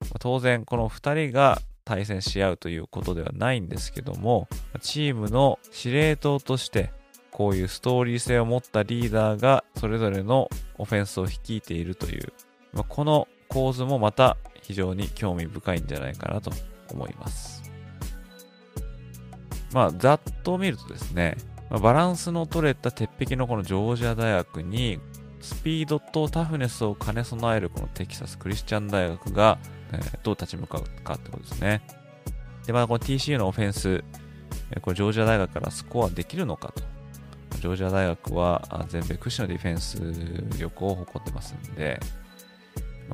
[0.00, 4.48] まあ、当然この2人が対戦し合うということではないんですけども
[4.80, 6.90] チームの司令塔として
[7.30, 12.32] こういうストーリー性を持ったリーダーがそれぞれのオフェンスを率いているという、
[12.72, 16.50] まあ、この構図もまた非常に興味深いんじゃないかなと
[16.90, 17.62] 思います。
[19.72, 21.36] まあ、ざっと見るとですね、
[21.70, 24.98] まあ、バランスの取れた鉄壁のこのジョージア大学に、
[25.40, 29.58] スピードとタフネスを兼ね備えるこのテキサスクリスチャン大学が、
[29.92, 31.82] えー、どう立ち向かうかってことですね。
[32.66, 34.02] で、まあ、この TCU のオフェンス、
[34.82, 36.82] これジョージア大学からスコアできるのかと。
[37.60, 42.00] ジョージア大学は全米屈指のディフェンス力を誇ってますんで、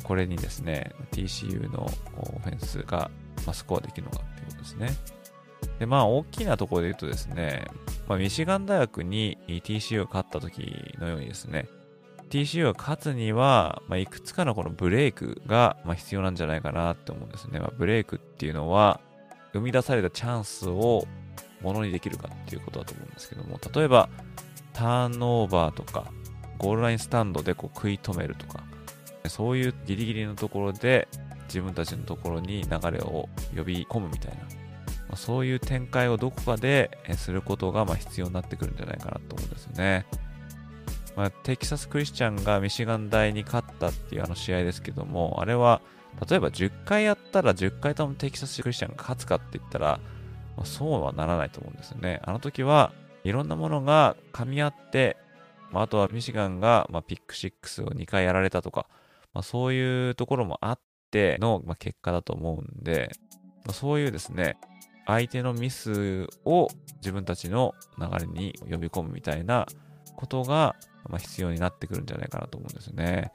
[0.03, 1.85] これにですね、TCU の
[2.17, 3.11] オフェンスが
[3.53, 4.91] スコアできるのかっていうことですね。
[5.79, 7.67] で、まあ、大きなところで言うとですね、
[8.09, 11.69] まあ、ミシガン大学に TCU が勝った時のようにですね、
[12.31, 17.61] TCU が勝つには、まあ、いくつかのこのブレイクが、ま、必要なんじゃないかなって思うんですね。
[17.61, 19.01] まあ、ブレイクっていうのは、
[19.53, 21.07] 生み出されたチャンスを
[21.65, 24.09] ものにできるかっていうことだと思うんですけども、例えば、
[24.73, 26.13] ターンオーバーとか、
[26.59, 28.65] ゴールラインスタンドでこう食い止めるとか、
[29.29, 31.09] そういうギリギリのところで
[31.49, 34.45] 自分たちのところに流れを呼び込むみたいな
[35.09, 40.07] まそういう展開をどこかですることがま必要になってくるんじゃないかなと思うんですよね。
[41.17, 45.81] まあ、テキサス・クリスチャンがミシガン大に勝ったっていうあの試合ですけども、あれは
[46.29, 50.01] 例えば10回やったら10回ともテキサス・クリスチャンが勝つかって言ったら、
[50.57, 52.21] まあ、そうはならないと思うんですよね。
[52.25, 52.93] あの時は
[53.25, 55.17] いろんなものが噛み合って、
[55.73, 58.87] まあ、あとはミシガンが、まピック6を2回やられたとか、
[59.33, 63.11] まあ、そういうところもあっての、ま結果だと思うんで、
[63.67, 64.57] まそういうですね、
[65.07, 69.67] 相手のミスを自分たちの流れに呼び込むみたいな
[70.17, 70.77] ことが、
[71.09, 73.33] ま必要になってくるんじゃないかなと思うんですよね。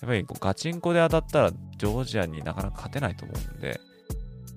[0.00, 3.80] やっぱりガチンコで当たったらジョージアになかなか勝てないと思うんで、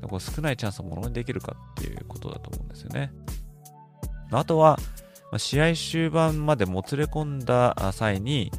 [0.08, 3.12] こう少ないチャンスをものにできるかっていうことだと思うんですよね。
[4.32, 4.78] あとは、
[5.38, 8.52] 試合終盤までもつれ込んだ際に、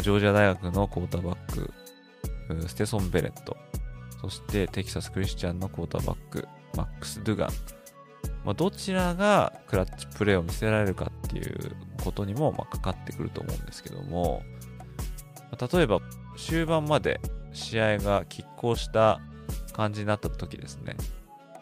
[0.00, 1.72] ジョージア大学のクォーターバック、
[2.68, 3.56] ステソン・ベレット、
[4.20, 7.48] そしてテキサス・クリスチャンのクォーターバック、マックス・ドゥガン、
[8.44, 14.42] まあ、どちらがクラッチプレーを見せられるかっていうことにもまかかってくると思うんですけども、
[15.72, 16.00] 例えば
[16.36, 17.20] 終盤まで
[17.52, 19.20] 試合が拮抗した
[19.74, 20.96] 感じになった時ですね。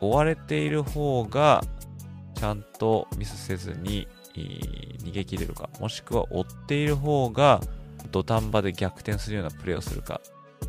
[0.01, 1.63] 追われている方が
[2.35, 5.69] ちゃんとミスせずに逃げ切れるか。
[5.81, 7.61] もしくは追っている方が
[8.11, 10.21] 土壇場で逆転するようなプレーをするか。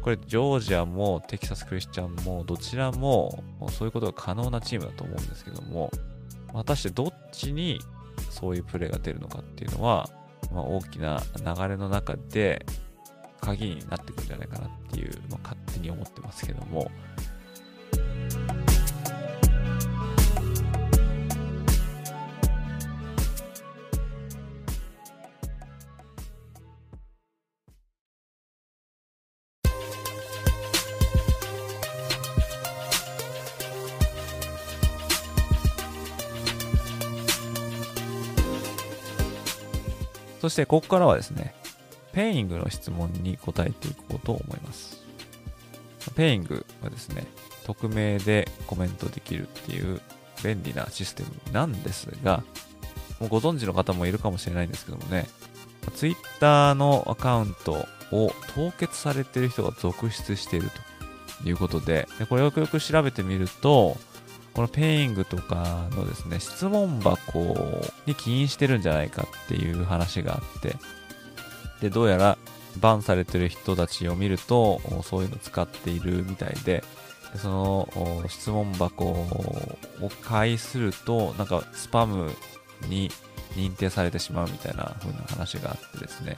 [0.01, 5.91] これ、ジョージアもテキサス・クリスチャンも、どちらもそういうことが可能なチームだと思うんですけども、
[6.51, 7.79] 果たしてどっちに
[8.29, 10.09] そういうプレーが出るのかっていうのは、
[10.51, 12.65] まあ、大きな流れの中で
[13.39, 16.91] 鍵になってくるんじゃないかなっていう、まあ、勝手に思ってますけども、
[40.43, 41.55] そしてここからはですね、
[42.11, 45.01] Peing の質問に答えていこうと思います。
[46.17, 47.25] Peing はですね、
[47.65, 50.01] 匿名でコメントできるっていう
[50.43, 52.43] 便利なシステムなんですが、
[53.19, 55.27] もうご存知の方もいるかもしれないんですけどもね、
[55.95, 60.69] Twitter のアカウントを凍結されてる人が続出している
[61.41, 63.97] ということで、でこれをよくよく調べてみると、
[64.53, 67.55] この Peing とかのですね、質問箱
[68.05, 70.75] に起因してるんじゃないかっていう話があって、
[71.81, 72.37] で、どうやら
[72.77, 76.83] バンされてる人たちを見ると、そういうの使っているみたいで、
[77.37, 79.77] その質問箱を
[80.21, 82.31] 介すると、なんかスパム
[82.87, 83.09] に
[83.55, 86.35] 認定されてしまうみたいな風な話があってですね。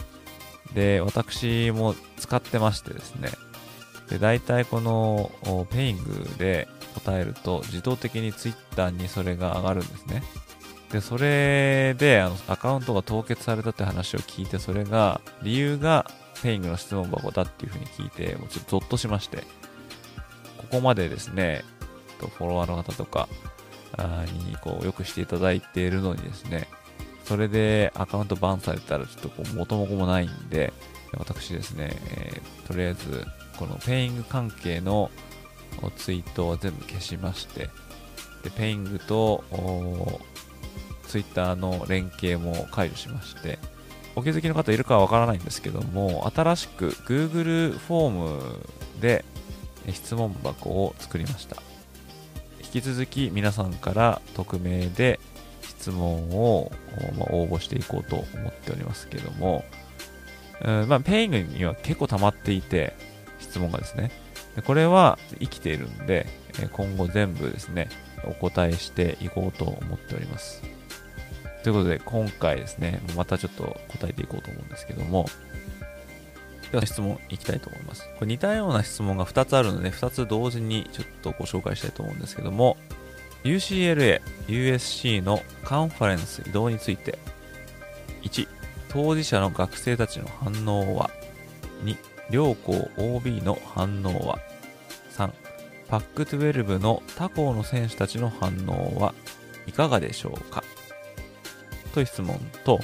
[0.74, 3.30] で、私も使ってましてですね。
[4.10, 5.32] で、大体この
[5.72, 10.24] ペイングで答えると自動的に Twitter にそれが上がるんですね。
[10.92, 16.10] で、それであのアカウントが凍結されたって話を聞いて、それが理由が
[16.44, 19.44] ペイングの質問箱だっていうふうに聞いて、もうちょっとゾッとしまして、
[20.76, 21.64] ここまでですね、
[22.20, 23.30] フォロワーの方とか
[24.50, 26.68] にこうよくしていただいているのにですね、
[27.24, 30.74] それでアカウントバンされたらちょっとこう元も子もないんで、
[31.18, 33.26] 私ですね、えー、とりあえず
[33.58, 35.10] この Peing 関係の
[35.96, 37.70] ツイートを全部消しまして、
[38.44, 39.46] で Peing と
[41.08, 43.60] ツイッターの連携も解除しまして、
[44.18, 48.60] お気づきの方いるかはわからないんですけども、新しく Google フォーム
[49.00, 49.24] で
[49.94, 51.58] 質問箱を作りました。
[52.62, 55.20] 引き続き皆さんから匿名で
[55.62, 56.72] 質問を、
[57.18, 59.64] ま応募していこうと思っておりますけども、
[60.62, 62.96] うんまあ、ペイングには結構溜まっていて、
[63.40, 64.12] 質問がですね。
[64.66, 66.28] これは生きているんで、
[66.72, 67.90] 今後全部ですね、
[68.24, 70.62] お答えしていこうと思っております。
[71.64, 75.28] ということで、今回ですね、またちょっと答えていこうと思うんですけども、
[76.76, 78.04] では質問いきたいと思います。
[78.16, 82.76] これ似たような質問が2つあるので、2つ同時にちょっとご紹介したいと思うんですけども、
[83.46, 87.18] UCLA、USC のカンファレンス移動について、
[88.24, 88.48] 1、
[88.90, 91.10] 当事者の学生たちの反応は、
[91.86, 91.96] 2、
[92.30, 94.40] 両校 OB の反応は、
[95.16, 95.32] 3、
[95.88, 99.14] パック12の他校の選手たちの反応は。
[99.68, 100.64] いかがでしょうか。
[101.94, 102.80] という質問と、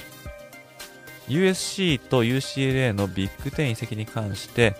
[1.28, 4.74] USC と UCLA のビッグ10移籍に関して、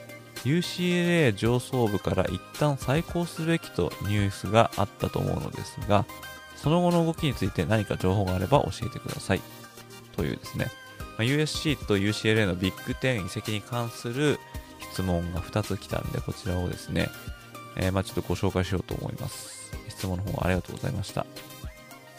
[0.45, 6.05] UCLA 上層部から一旦再考すべきとニュースがあったと思うのですが、
[6.57, 9.40] その後の動きについて何か情報があれば教えてください。
[10.16, 10.70] というですね、
[11.18, 14.38] USC と UCLA のビッグ10移籍に関する
[14.93, 17.09] 質問が2つ来たんで、こちらをですね、
[17.76, 19.72] えー、まちょっとご紹介しようと思います。
[19.88, 21.24] 質問の方ありがとうございました。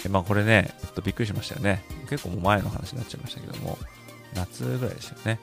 [0.10, 1.84] まあこれね、ちょっとびっくりしましたよね。
[2.10, 3.78] 結構もう前の話になっちゃいましたけども、
[4.36, 5.40] 夏ぐらいでしたね。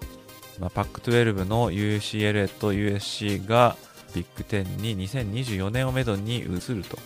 [0.59, 3.76] まあ、パック12の UCLA と USC が
[4.14, 6.99] ビッグ10に2024年をめどに移ると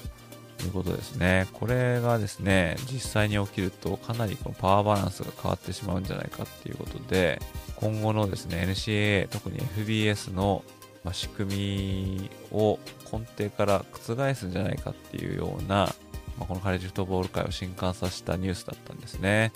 [0.64, 1.46] いうことですね。
[1.52, 7.40] これがですね、実際に起きるとかなりこのパワーバランスが変わってしまうんじゃないかっていうことで、
[7.76, 10.64] 今後のですね、NCAA、特に FBS の
[11.12, 12.78] 仕組みを
[13.12, 15.94] 根底から覆すんじゃないかっていうような、
[16.38, 19.52] まあ、このカレッジフットボール界を震撼させたニュースだったんですね。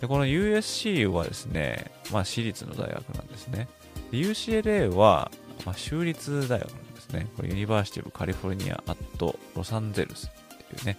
[0.00, 3.68] で、この USC はですね、まあ私立の大学なんですね。
[4.12, 5.30] UCLA は、
[5.66, 7.26] まあ、州立大学なんですね。
[7.36, 10.98] これユニバーシティブカリフォルニアアットロサンゼルスっていうね、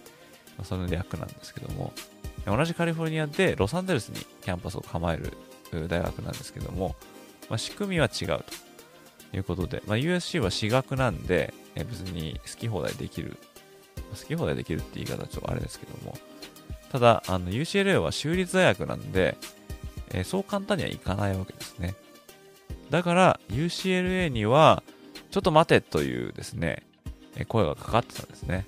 [0.57, 1.93] まあ、その略なんですけども、
[2.45, 5.33] 同じカリフォルニアでロサンゼルスにキャンパスを構える
[5.87, 6.95] 大学なんですけども、
[7.49, 13.37] まあ、仕組みは違うということで、まあ、USC は私学なんで、え別に好き放題できる、
[14.11, 16.17] 好き放題できるって言い方はちょっとあれですけども、
[16.91, 19.37] ただ、あの UCLA は州立大学なんで、
[20.11, 21.95] えー、そう簡単にはいかないわけですね。
[22.89, 24.83] だから UCLA には、
[25.31, 26.83] ちょっと待てというですね、
[27.35, 28.65] え声がかかってたんですね。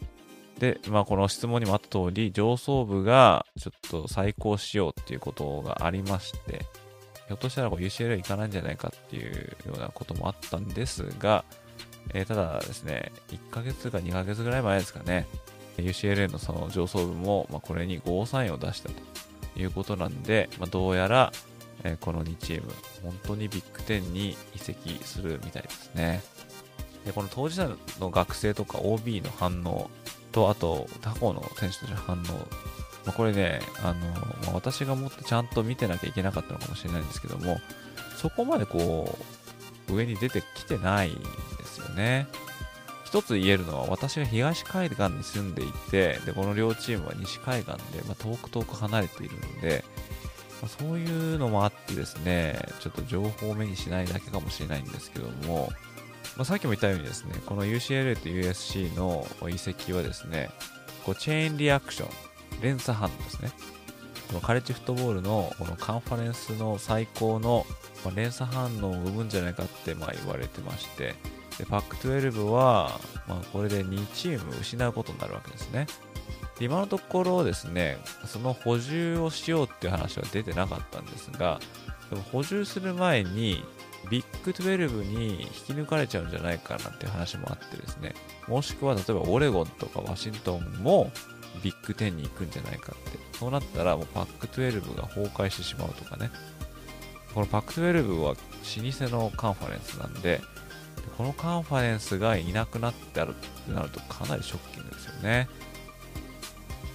[0.59, 6.65] で、まあ、この質問にもあった通り、上層部がちょっと再考しようっていうことがありまして、
[7.27, 11.43] ひょっとしたらこう UCLA 行かないんじゃないかっていうようなこともあったんですが、
[12.13, 15.27] えー、ただですね、1ヶ月か2ヶ月ぐらい前ですかね、
[15.81, 18.95] UCLA のその上層部も、まあ、これにゴーサインを出したと
[19.59, 21.31] いうことなんで、まあ、どうやら、
[21.83, 22.71] えー、この2チーム、
[23.03, 26.21] 本当にビッグ10に移籍するみたいですね。
[27.05, 27.69] で、この当事者
[27.99, 29.89] の学生とか OB の反応
[30.31, 32.21] と、あと他校の選手たちの反応、
[33.05, 33.93] まあ、これね、あの、
[34.43, 37.59] まあ、私がもっとちゃんと見てなきゃいけなかったのかもしれないんですけども、
[38.17, 39.17] そこまでこ
[39.89, 42.27] う、上に出てきてないんですよね。
[43.11, 49.83] 一つ言えるのは私が東海岸に住んでいてでこの両チームは西海岸で、まあ、遠く遠く離れているので、
[50.61, 55.73] まあ、そういうのもあってですねちょっと情報を目にしないだけかもしれないんですけども、
[56.37, 60.49] まあ、さっきも言ったようにですねこの UCLA と USC の移籍はですね
[61.05, 63.51] こうチェーンリアクション連鎖反応ですね。
[64.29, 67.65] このカレッジフットボールのこのカンファレンスの最高の
[68.15, 71.15] 連鎖反応を生むんじゃないかってまあ言われてまして
[71.61, 75.85] で、パック12は、まあ、これで2チーム失うことになるわけですね。
[76.57, 81.59] で今のところですね、その補充をしようっていう話は出てなかったんですが、
[82.09, 83.63] でも補充する前に、
[84.09, 88.15] ビッグ12に引き抜かれちゃうんじゃないかなっていう話もあってですね、
[88.47, 91.11] もしくは例えばオレゴンとかワシントンも
[91.63, 93.19] ビッグ10に行くんじゃないかって。
[93.37, 96.31] そうなったらもうパック12が崩壊してしまうとかね。
[97.35, 100.41] このパック12は老舗のカンファレンスなんで、
[101.21, 105.47] このカンファレンスがいなくなってあるってなるとかなりショッキングですよね。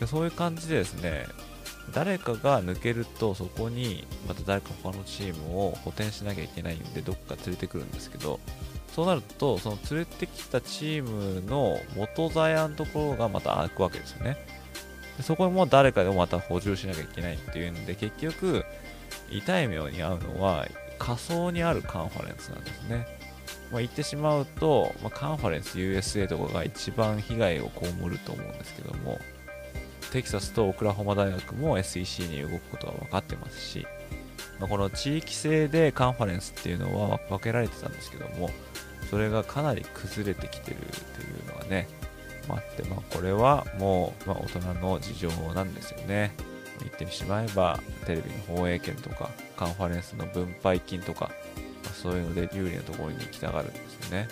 [0.01, 1.29] でそういう感じでですね、
[1.95, 8.41] 誰かが抜けるとそこにまた誰か他のチームを補填しなきゃいけないんでどっか連れてくるんですけど
[8.93, 14.37] そうなるとその連れてきたチームの元ザヤのところがまた開くわけですよね
[15.17, 18.65] でそこも誰かでもまた補充しなきゃいけないっていうんで結局
[19.31, 20.67] 痛い目に遭うのは
[20.99, 23.16] 仮想にあるカンファレンスなんですね
[23.71, 29.19] まあ、言ってしまうと、まあ、カンファレンス USA とかが一番被害を被ると思うんですけども、
[30.13, 33.87] テキサスとオクラホマ大学も SEC に動くことが分かってますし、
[34.61, 38.51] まあ、この地域性でカンファレンスっていうのは分けられてたんですけども、
[39.11, 41.89] それがかなり崩れてきてるっていうのがね、
[42.49, 46.33] まあ、って、まあ、これはもう、まあ、大人の事情なんですよね。
[46.81, 51.31] 言ってしまえば、テレビの放映権とか、カンファレンスの分配金とか、
[51.95, 54.29] そういうので有利なところに行きたがるんですよね。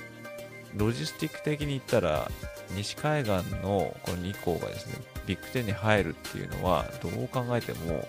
[0.77, 2.31] ロジスティック的に言ったら、
[2.75, 3.33] 西海岸
[3.63, 4.95] のこの2校がですね、
[5.27, 8.07] ビッグ10に入るっていうのは、どう考えても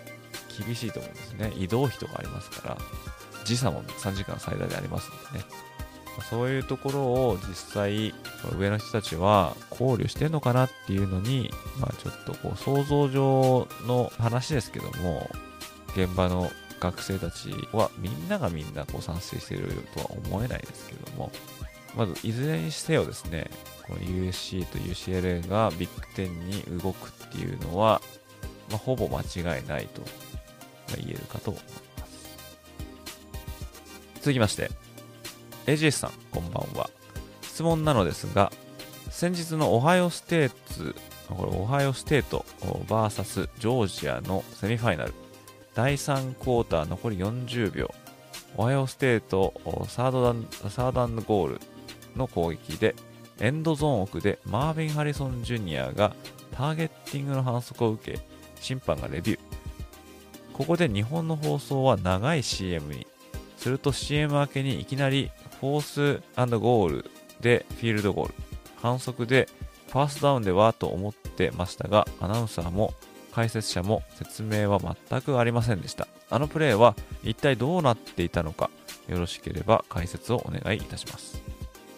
[0.65, 1.53] 厳しいと思うんですね。
[1.57, 2.77] 移動費とかありますから、
[3.43, 5.45] 時差も3時間最大でありますんでね。
[6.29, 8.13] そういうところを実際、
[8.57, 15.29] 上の人たちは考慮してんのかなっていうのに、まあちょっとこう想像上の話ですけども、
[15.95, 16.49] 現場の
[16.85, 21.31] 学生たちはみんながみんなこう賛成しているとは思えないですけども、
[21.95, 23.49] まずいずれにせよですね、
[23.83, 28.01] この USC と UCLA がビッグ10に動くっていうのは、
[28.69, 30.01] まあ、ほぼ間違いないと
[30.97, 31.75] 言えるかと思います。
[34.19, 34.71] 続きまして、
[35.67, 36.89] AGS さん、こんばんは。
[37.41, 38.51] 質問なのですが、
[39.09, 40.95] 先日のオハイオステーツ、
[41.29, 45.13] これオハイオステート VS ジョージアのセミファイナル、
[45.75, 47.93] 第3クォーター残り40秒、
[48.55, 49.53] オハイオステート
[49.89, 51.61] サードダンサードンゴール
[52.15, 52.95] の攻撃で、
[53.41, 56.15] エンドゾーン奥でマーヴィン・ハリソン・ジュニアが
[56.55, 58.19] ターゲッティングの反則を受け、
[58.61, 59.39] 審判がレビュー。
[60.53, 63.05] ここで日本の放送は長い CM に。
[63.57, 66.21] すると CM 明けにいきなりフォース
[66.59, 67.11] ゴール
[67.41, 68.33] でフィールドゴール。
[68.81, 69.49] 反則で
[69.89, 72.93] ファーストダウンではと思ってましたが、アナウンサーも
[73.35, 76.07] 解説者も説明は全くありませんでした。
[76.29, 78.69] あのプレーは一体どうなっていたのか、
[79.09, 81.41] よろしければ解説をお願いいたします。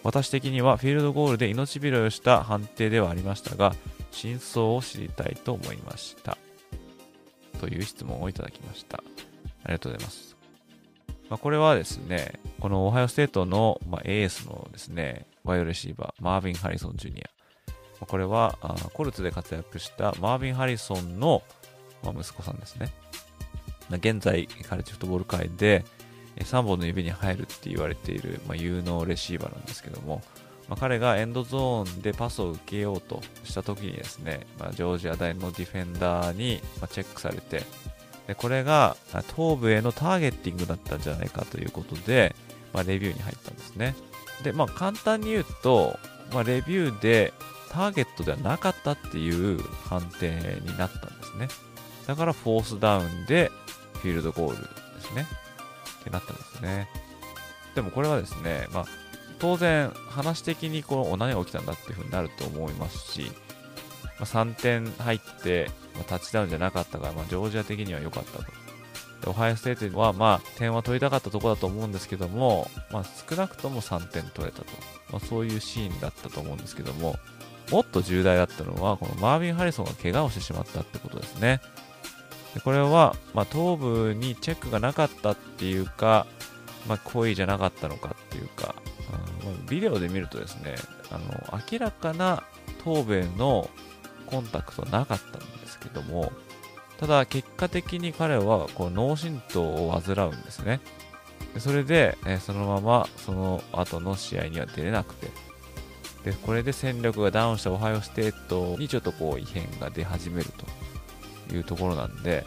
[0.04, 3.76] 私的にはフィールドゴールで命拾いをした判定ではありましたが、
[4.10, 6.40] 真相を知りたいと思いました。
[7.60, 8.98] という質問をいただきました。
[8.98, 10.36] ありがとうございます。
[11.30, 17.37] まあ、これはですね、このオハイオステートの、まあ、エースのですね、ワイドレシーバー、マーヴィン・ハリソン・ジュニア。
[18.00, 18.58] これは
[18.94, 21.44] コルツで活躍したマーヴィン・ハリソンの、
[22.04, 22.94] 息子さんですね。
[23.90, 25.86] 現在、カレッジフットボール界で、
[26.40, 30.22] 3本の指に入るって言われている、有能レシーバーなんですけども、
[30.80, 37.64] 彼がエンドゾーンでパスを受けようとした時にですね、ジョージア大のディフェンダーに、チェックされて、
[38.36, 42.36] これが頭部へのターゲッティングだったんじゃないかということで、
[42.86, 43.96] レビューに入ったんですね。
[44.44, 45.98] で、まあ簡単に言うと、
[46.34, 47.34] まレビューで
[47.78, 51.48] ターゲットではなかったっていう判定になったんですね。
[52.08, 53.52] だからフォースダウンで
[54.02, 55.28] フィールドゴールですね。
[56.02, 56.88] ってなったんですね。
[57.76, 58.86] でもこれはですね、まあ、
[59.38, 63.32] 当然話的にこう何が起きたんだっていうふうになると思いますし、
[64.20, 68.44] まあ、3点入って、まあ、タッチダウンじゃなかったから、まあ、ジョージア的には良かったと。
[69.22, 74.66] でオハイオステートは、まあ、点は取りたかったところだと思うんですけども、まあ、少なくとも3点取れたと。
[75.12, 77.20] まあ、そういうシーンだったと思うんですけども、
[77.72, 81.62] もっと重大だったのは、このマービン・ハリソンが怪我をしてしまったってことですね。
[82.54, 86.26] でこれは、まあ、頭部にチェックがなかったっていうか、
[86.88, 88.76] まあ、故意じゃなかったのかっていうか、
[89.46, 90.76] うん、ビデオで見るとですね、
[91.12, 92.44] あの明らかな
[92.84, 93.70] 頭部への
[94.26, 96.32] コンタクトなかったんですけども、
[97.00, 100.80] ただ結果的に彼はこう脳震盪を患うんですね。
[101.60, 105.28] それで、えそのままその後の試合には出れなくて、
[106.24, 110.66] でこれで戦力がダウンしたオハイオステートにちょっとこう異変が出始めると。
[111.54, 112.46] いうところなんで、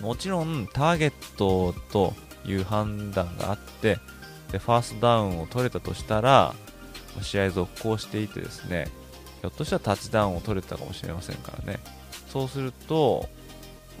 [0.00, 3.98] もちろんターゲットという判断があって、
[4.50, 6.54] で、ファーストダウンを取れたとしたら、
[7.20, 8.88] 試合続行していてですね、
[9.40, 11.80] ひょっとしたらタッチダウンを取れたかもしれませんからね。
[12.28, 13.28] そうすると、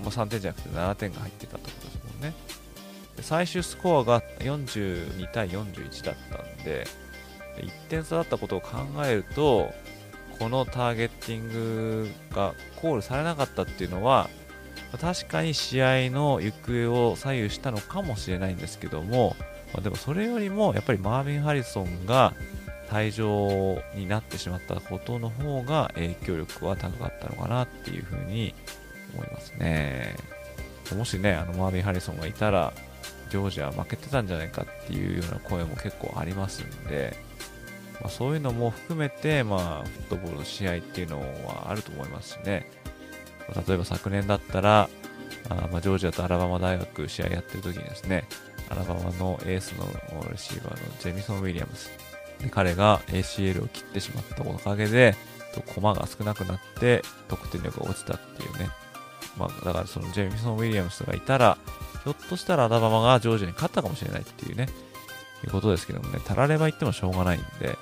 [0.02, 2.34] まあ、3点じゃなくて7点が入ってたってことですもんね。
[3.16, 6.86] で最終スコアが42対41だったんで、
[7.56, 9.72] 1点差だったことを考えると、
[10.38, 14.28] このターゲッティングがコールされなかったっていうのは、
[15.00, 19.36] 確かに試合の行方を左右したのかもしれないんですけども、
[19.74, 22.34] ま、でもそれよりもやっぱりマービン・ハリソンが
[22.90, 28.54] 退場になってしまったことの方が影響力は高かったのかなっていうふうに
[29.14, 30.14] 思いますね。
[30.94, 32.72] もしね、あのマービン・ハリソンがいたら、
[33.30, 37.16] ジョージア負けてたんじゃないかっていうような声も結構ありますんで、
[38.00, 42.70] まあ、そういうのも含めて、まあ、フットボールの試合っていうのはあると思いますしね。
[43.66, 44.88] 例えば昨年だったら、
[45.48, 48.24] あま、ジョージアとアラバマ大学試合やってる時にですね、
[48.70, 49.86] アラバマのエースの
[50.30, 51.90] レシーバーのジェミソン・ウィリアムス。
[52.40, 55.14] で彼が ACL を切ってしまったおかげで、
[55.74, 58.70] 駒が少なくなって得点力が落ちたっていうね。
[59.36, 61.58] まあ、だからそのジェミソン・ウィリアムスがいたら、
[62.04, 64.68] ひょっとしたらアラバマがジョージアに勝ったかもしれないっていうね、
[65.44, 67.76] いうことですけどもね、たられば言ってもしょうがないんで、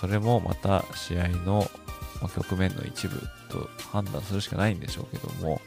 [0.00, 1.70] それもまた試合の
[2.34, 3.20] 局面の一部
[3.50, 5.60] と判断するしかないんでしょうけども、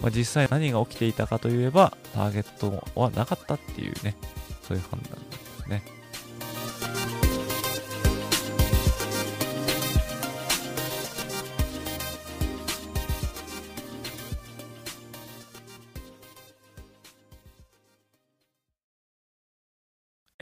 [0.00, 4.16] まあ、実際何が起きていたかといえば、ターゲットはなかったっていうね、
[4.62, 5.82] そういう判断ですね。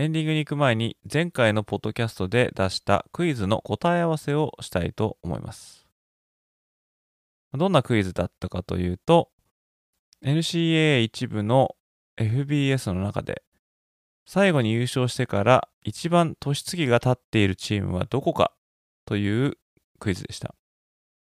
[0.00, 5.86] エンディングに行く前に前回のポッドキャストで出したクイズの答え合わせをしたいと思います。
[7.52, 9.28] どんなクイズだったかというと、
[10.24, 11.76] NCAA 一部の
[12.16, 13.42] FBS の中で
[14.24, 18.54] 最後に優勝してから一番年月が経っているチームはどこか
[19.04, 19.58] という
[19.98, 20.54] クイズでした。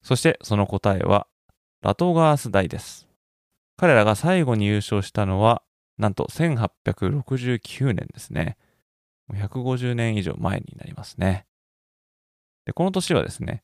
[0.03, 1.27] そしてその答えは
[1.81, 3.07] ラトガース大です。
[3.77, 5.61] 彼らが最後に優勝したのは
[5.97, 8.57] なんと1869年ですね。
[9.33, 11.45] 150年以上前になりますね。
[12.65, 13.63] で、この年はですね、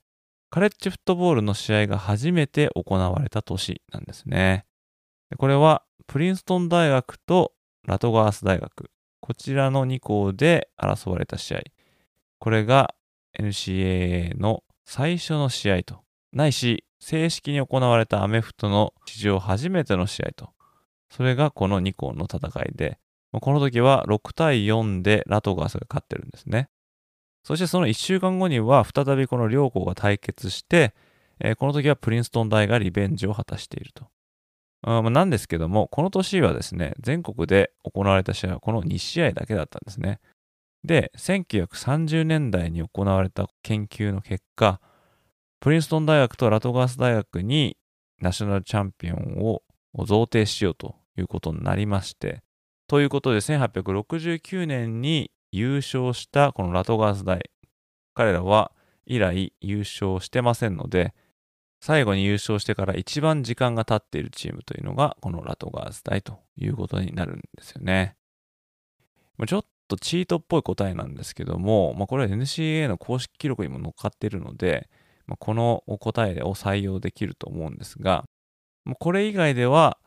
[0.50, 4.66] カレッジフットボールの試合が初めて行われた年なんですね。
[5.30, 7.54] でこれはプリンストン大学と
[7.88, 8.92] ラトガース大学、
[9.22, 11.62] こちらの2校で争われた試合。
[12.40, 12.94] これが
[13.40, 16.02] NCAA の最初の試合と、
[16.34, 20.50] ないし正式に行われたアメフトの史上初めての試合と、
[21.10, 23.00] それがこの2校の戦いで、
[23.40, 26.70] この時は6対4でラトガースが勝ってるんですね。
[27.44, 30.94] そしてその1週間後には再びこの両校が対決して、
[31.40, 34.06] えー、この時はプリンストン大がリベンジを果たしていると。
[34.84, 40.20] あなんですけども、この年はですね、全国で行われた試合はこの2試合だけだったんですね。
[40.84, 44.82] で、1930年代に行われた研究の結果、
[45.60, 47.78] プリンストン大学とラトガース大学に
[48.20, 49.62] ナショナルチャンピオンを
[50.04, 52.42] 贈呈しようということになりまして、
[52.92, 57.50] ということで、1869年に優勝したこのラトガース大。
[58.14, 58.74] 彼らは
[59.06, 61.14] 以来優勝してませんので、
[61.80, 68.18] 最後に優勝してから一番時間が経っているチームというのが、このラトガース大ということになるんですよね。
[69.48, 74.90] ちょっとチートっぽい答えなんですけども、まあ、これは NCA の公式記録にも乗っかっているので、
[75.28, 78.26] まあ、この答えを採用できると思うんですが、
[79.00, 79.98] これ以外では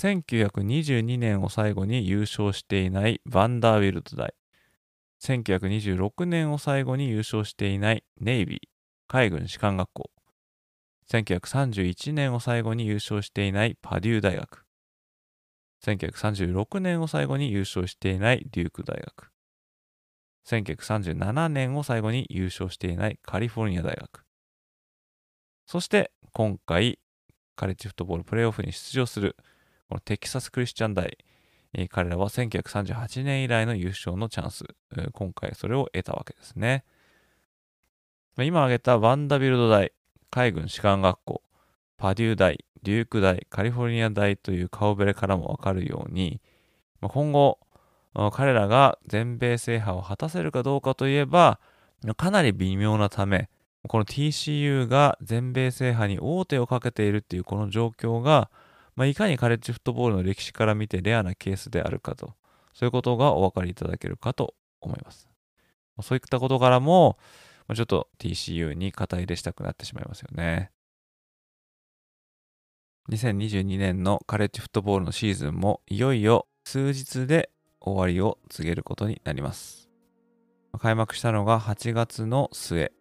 [0.00, 4.34] 1922年を最後に優勝していないバンダーウィルド大。
[5.22, 8.60] 1926年を最後に優勝していないネイビー、
[9.08, 10.10] 海軍士官学校。
[11.10, 14.64] 1931年を最後に優勝していないパデュー大学。
[15.84, 19.30] 1936年を最後に優勝していないデューク大学。
[20.46, 24.24] 1937年を最後に優勝していないカリフォルニア大学。
[25.66, 26.98] そして今回、
[27.54, 29.36] カレッジフットボールプレーオフに出場する
[29.90, 31.18] このテキサス・クリスチャン大、
[31.74, 34.64] えー、彼らは1938年以来の優勝のチャンス、
[34.96, 36.84] えー、今回それを得たわけですね。
[38.38, 39.92] 今挙げたワンダビルド大、
[40.30, 41.42] 海軍士官学校、
[41.98, 46.40] パデュー大、デューク大、カリフォルニア大という顔ぶれからもわかるように、
[47.02, 47.58] 今後、
[48.32, 51.58] 彼らが全米制覇を果たせるかどうかといえば、
[52.16, 53.50] かなり微妙なため、
[53.88, 58.50] この TCU が全米制覇に王手をかけているっていうこの状況が、
[59.00, 62.34] まあ、いかにカレッジフットボールの歴史から見てレアなケースであるかと、
[62.74, 65.30] そういうことがお分かりいただけるかと思います。
[65.96, 67.16] まそういったことからも、
[67.66, 70.70] ま、ちょっと TCU に肩入れしたくなってしまいますよね。
[73.10, 77.48] 2022年のカレッジフットボールのシーズンもいよいよ数日で
[77.80, 79.88] 終わりを告げることになります。
[80.78, 82.92] 開幕したのが8月の末、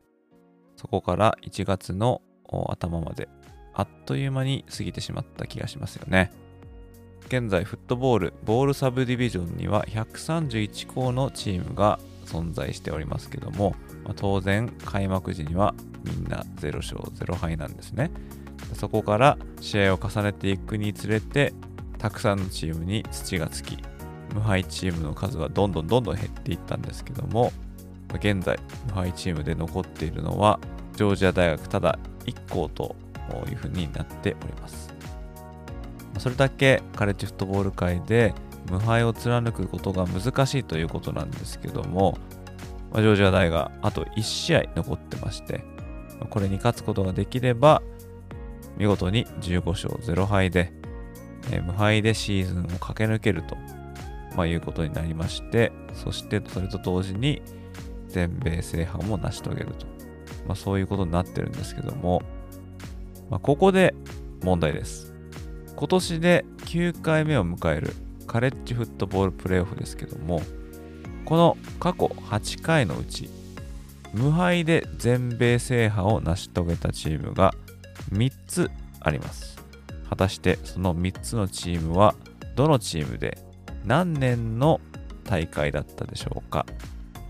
[0.77, 2.21] そこから1月の
[2.69, 3.27] 頭まで
[3.79, 6.33] あっという間に過ぎてしまった気がしますよね。
[7.27, 15.73] 現在、フットボール、ボールサブディビジョンには131校のチームが存在しておりますけども、まあ、当然、開幕時には
[16.03, 18.11] みんな0勝0敗なんですね。
[18.73, 21.53] そこから試合を重ねていくにつれて、
[21.99, 23.77] たくさんのチームに土がつき、
[24.33, 27.53] 無敗チームの数はどんどんどんどん減っていったんですけども、
[28.15, 30.59] 現在、無敗チームで残っているのは、
[30.97, 32.97] ジョージア大学ただ1校と
[33.49, 34.93] いうふうになっております。
[36.17, 38.33] それだけカレッジフットボール界で
[38.69, 42.17] 無敗を貫くことが難しいということなんですけども、
[42.95, 45.63] ジョージア大があと1試合残ってまして、
[46.29, 47.81] これに勝つことができれば、
[48.77, 50.71] 見事に15勝0敗で、
[51.51, 53.55] え、無敗でシーズンを駆け抜けると、
[54.35, 57.41] まあ、いうことになりまして、そしてそれと同時に
[58.07, 59.85] 全米制覇も成し遂げると、
[60.47, 62.21] まあ、そういうことになってるんですけども、
[63.29, 63.93] まあ、ここで
[64.43, 65.13] 問題です。
[65.75, 67.93] 今年で9回目を迎える
[68.27, 70.41] カレッジフットボールプレーオフですけども、
[71.25, 73.29] この過去8回のうち、
[74.13, 77.53] 無敗で全米制覇を成し遂げたチームが
[78.11, 79.59] 3つあります。
[80.09, 82.15] 果たしてその3つのチームは
[82.55, 83.37] どのチームで
[83.85, 84.81] 何年の
[85.23, 86.65] 大会だったでしょうか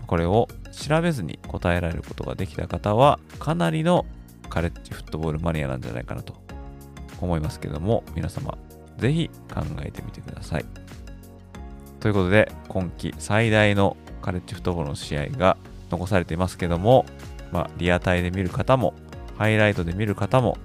[0.06, 4.06] これを調べずに答えられることができた方はかなりの
[4.50, 6.34] カレッジフットボールマニアなんじゃないかなと
[7.20, 8.58] 思いますけども皆様
[8.98, 10.64] ぜひ考えてみてください。
[12.00, 15.56] ということで今季最大のカレッジフットボールの試合が
[15.90, 17.06] 残されていますけども、
[17.52, 18.94] まあ、リアタイで見る方も
[19.36, 20.58] ハイライトで見る方も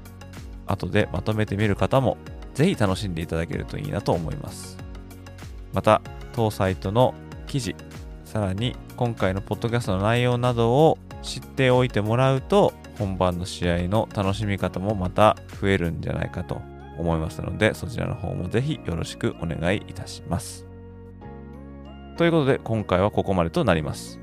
[0.68, 2.18] 後でまとめて見る方も
[2.54, 4.78] ぜひ楽しんでいただけるといいなと思います。
[5.74, 6.02] また、
[6.34, 7.14] 当サイトの
[7.48, 7.76] 記事、
[8.24, 16.62] さらに今回のポッドキャストの内容などを知っておいてもらうと、本番の試合の楽しみ方もまた増えるんじゃないかと
[16.98, 20.66] 思いますので、そちらの方もぜひよろしくお願いいたします。
[22.18, 24.20] ということで、今回はここまでとなります。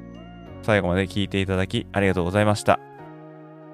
[0.62, 2.80] 最後まで聞いていただきありがとうございました。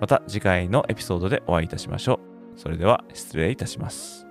[0.01, 2.21] また次回のエピソードでお会いいたしましょ
[2.55, 2.59] う。
[2.59, 4.27] それでは失礼いたします。